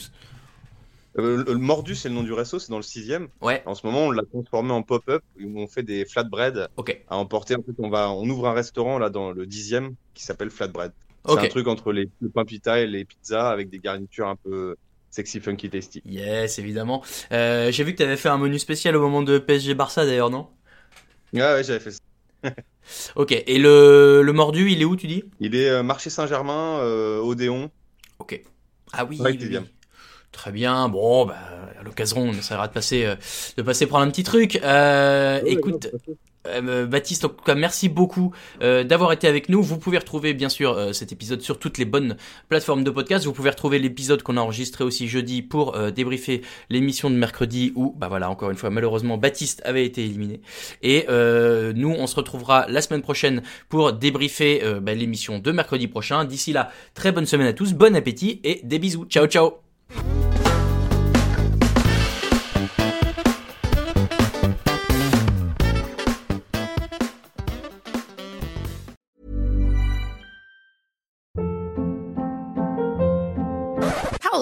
Euh, 1.17 1.43
le, 1.45 1.53
le 1.53 1.57
mordu, 1.59 1.95
c'est 1.95 2.09
le 2.09 2.15
nom 2.15 2.23
du 2.23 2.33
resto, 2.33 2.57
c'est 2.59 2.69
dans 2.69 2.77
le 2.77 2.83
sixième. 2.83 3.27
Ouais, 3.41 3.61
En 3.65 3.75
ce 3.75 3.85
moment, 3.85 4.05
on 4.05 4.11
l'a 4.11 4.23
transformé 4.23 4.71
en 4.71 4.81
pop-up 4.81 5.21
où 5.39 5.59
on 5.59 5.67
fait 5.67 5.83
des 5.83 6.05
flatbread 6.05 6.69
ok. 6.77 6.97
à 7.07 7.17
emporter. 7.17 7.55
En 7.55 7.63
fait, 7.63 7.73
on 7.79 7.89
va, 7.89 8.11
on 8.11 8.27
ouvre 8.29 8.47
un 8.47 8.53
restaurant 8.53 8.97
là 8.97 9.09
dans 9.09 9.31
le 9.31 9.45
dixième 9.45 9.95
qui 10.13 10.23
s'appelle 10.23 10.49
Flatbread. 10.49 10.91
C'est 11.25 11.33
Ok. 11.33 11.43
un 11.43 11.47
truc 11.47 11.67
entre 11.67 11.91
les, 11.91 12.09
le 12.19 12.29
pain 12.29 12.45
pita 12.45 12.79
et 12.79 12.87
les 12.87 13.05
pizzas 13.05 13.49
avec 13.49 13.69
des 13.69 13.79
garnitures 13.79 14.27
un 14.27 14.35
peu 14.37 14.75
sexy, 15.09 15.39
funky, 15.39 15.69
tasty. 15.69 16.01
Yes, 16.05 16.57
évidemment. 16.57 17.03
Euh, 17.31 17.71
J'ai 17.71 17.83
vu 17.83 17.91
que 17.91 17.97
tu 17.97 18.03
avais 18.03 18.17
fait 18.17 18.29
un 18.29 18.37
menu 18.37 18.57
spécial 18.57 18.95
au 18.95 19.01
moment 19.01 19.21
de 19.21 19.37
PSG 19.37 19.75
Barça 19.75 20.05
d'ailleurs, 20.05 20.29
non? 20.29 20.47
Ouais, 21.33 21.41
ouais, 21.41 21.63
j'avais 21.63 21.79
fait 21.79 21.91
ça. 21.91 21.99
Ok, 23.15 23.31
et 23.31 23.59
le, 23.59 24.21
le 24.23 24.33
mordu, 24.33 24.71
il 24.71 24.81
est 24.81 24.85
où 24.85 24.95
tu 24.95 25.07
dis? 25.07 25.23
Il 25.39 25.55
est 25.55 25.69
euh, 25.69 25.83
marché 25.83 26.09
Saint-Germain, 26.09 26.79
Odéon. 27.21 27.69
Ok. 28.19 28.41
Ah 28.93 29.05
oui, 29.05 29.17
oui. 29.21 29.37
Très 30.31 30.51
bien. 30.51 30.87
Bon, 30.89 31.25
bah, 31.25 31.35
à 31.79 31.83
l'occasion, 31.83 32.21
on 32.21 32.31
essaiera 32.31 32.67
de 32.67 32.73
passer, 32.73 33.05
euh, 33.05 33.15
de 33.57 33.61
passer 33.61 33.85
prendre 33.85 34.05
un 34.05 34.09
petit 34.09 34.23
truc. 34.23 34.59
Euh, 34.63 35.41
écoute, 35.45 35.89
euh, 36.47 36.85
Baptiste, 36.85 37.25
en 37.25 37.29
tout 37.29 37.43
cas, 37.43 37.55
merci 37.55 37.89
beaucoup 37.89 38.33
euh, 38.61 38.83
d'avoir 38.83 39.11
été 39.11 39.27
avec 39.27 39.49
nous. 39.49 39.61
Vous 39.61 39.77
pouvez 39.77 39.97
retrouver, 39.97 40.33
bien 40.33 40.49
sûr, 40.49 40.71
euh, 40.71 40.93
cet 40.93 41.11
épisode 41.11 41.41
sur 41.41 41.59
toutes 41.59 41.77
les 41.77 41.85
bonnes 41.85 42.17
plateformes 42.49 42.83
de 42.83 42.91
podcast. 42.91 43.25
Vous 43.25 43.33
pouvez 43.33 43.49
retrouver 43.49 43.79
l'épisode 43.79 44.23
qu'on 44.23 44.37
a 44.37 44.41
enregistré 44.41 44.83
aussi 44.83 45.07
jeudi 45.07 45.41
pour 45.41 45.75
euh, 45.75 45.91
débriefer 45.91 46.41
l'émission 46.69 47.09
de 47.09 47.15
mercredi 47.15 47.73
où, 47.75 47.93
bah 47.97 48.07
voilà, 48.07 48.29
encore 48.29 48.49
une 48.51 48.57
fois, 48.57 48.69
malheureusement, 48.69 49.17
Baptiste 49.17 49.61
avait 49.65 49.85
été 49.85 50.03
éliminé. 50.03 50.41
Et 50.81 51.05
euh, 51.09 51.73
nous, 51.75 51.91
on 51.91 52.07
se 52.07 52.15
retrouvera 52.15 52.65
la 52.69 52.81
semaine 52.81 53.01
prochaine 53.01 53.43
pour 53.69 53.93
débriefer 53.93 54.63
euh, 54.63 54.79
bah, 54.79 54.93
l'émission 54.93 55.39
de 55.39 55.51
mercredi 55.51 55.87
prochain. 55.87 56.25
D'ici 56.25 56.53
là, 56.53 56.71
très 56.93 57.11
bonne 57.11 57.25
semaine 57.25 57.47
à 57.47 57.53
tous, 57.53 57.73
bon 57.73 57.95
appétit 57.95 58.39
et 58.43 58.61
des 58.63 58.79
bisous. 58.79 59.05
Ciao, 59.05 59.27
ciao 59.27 59.61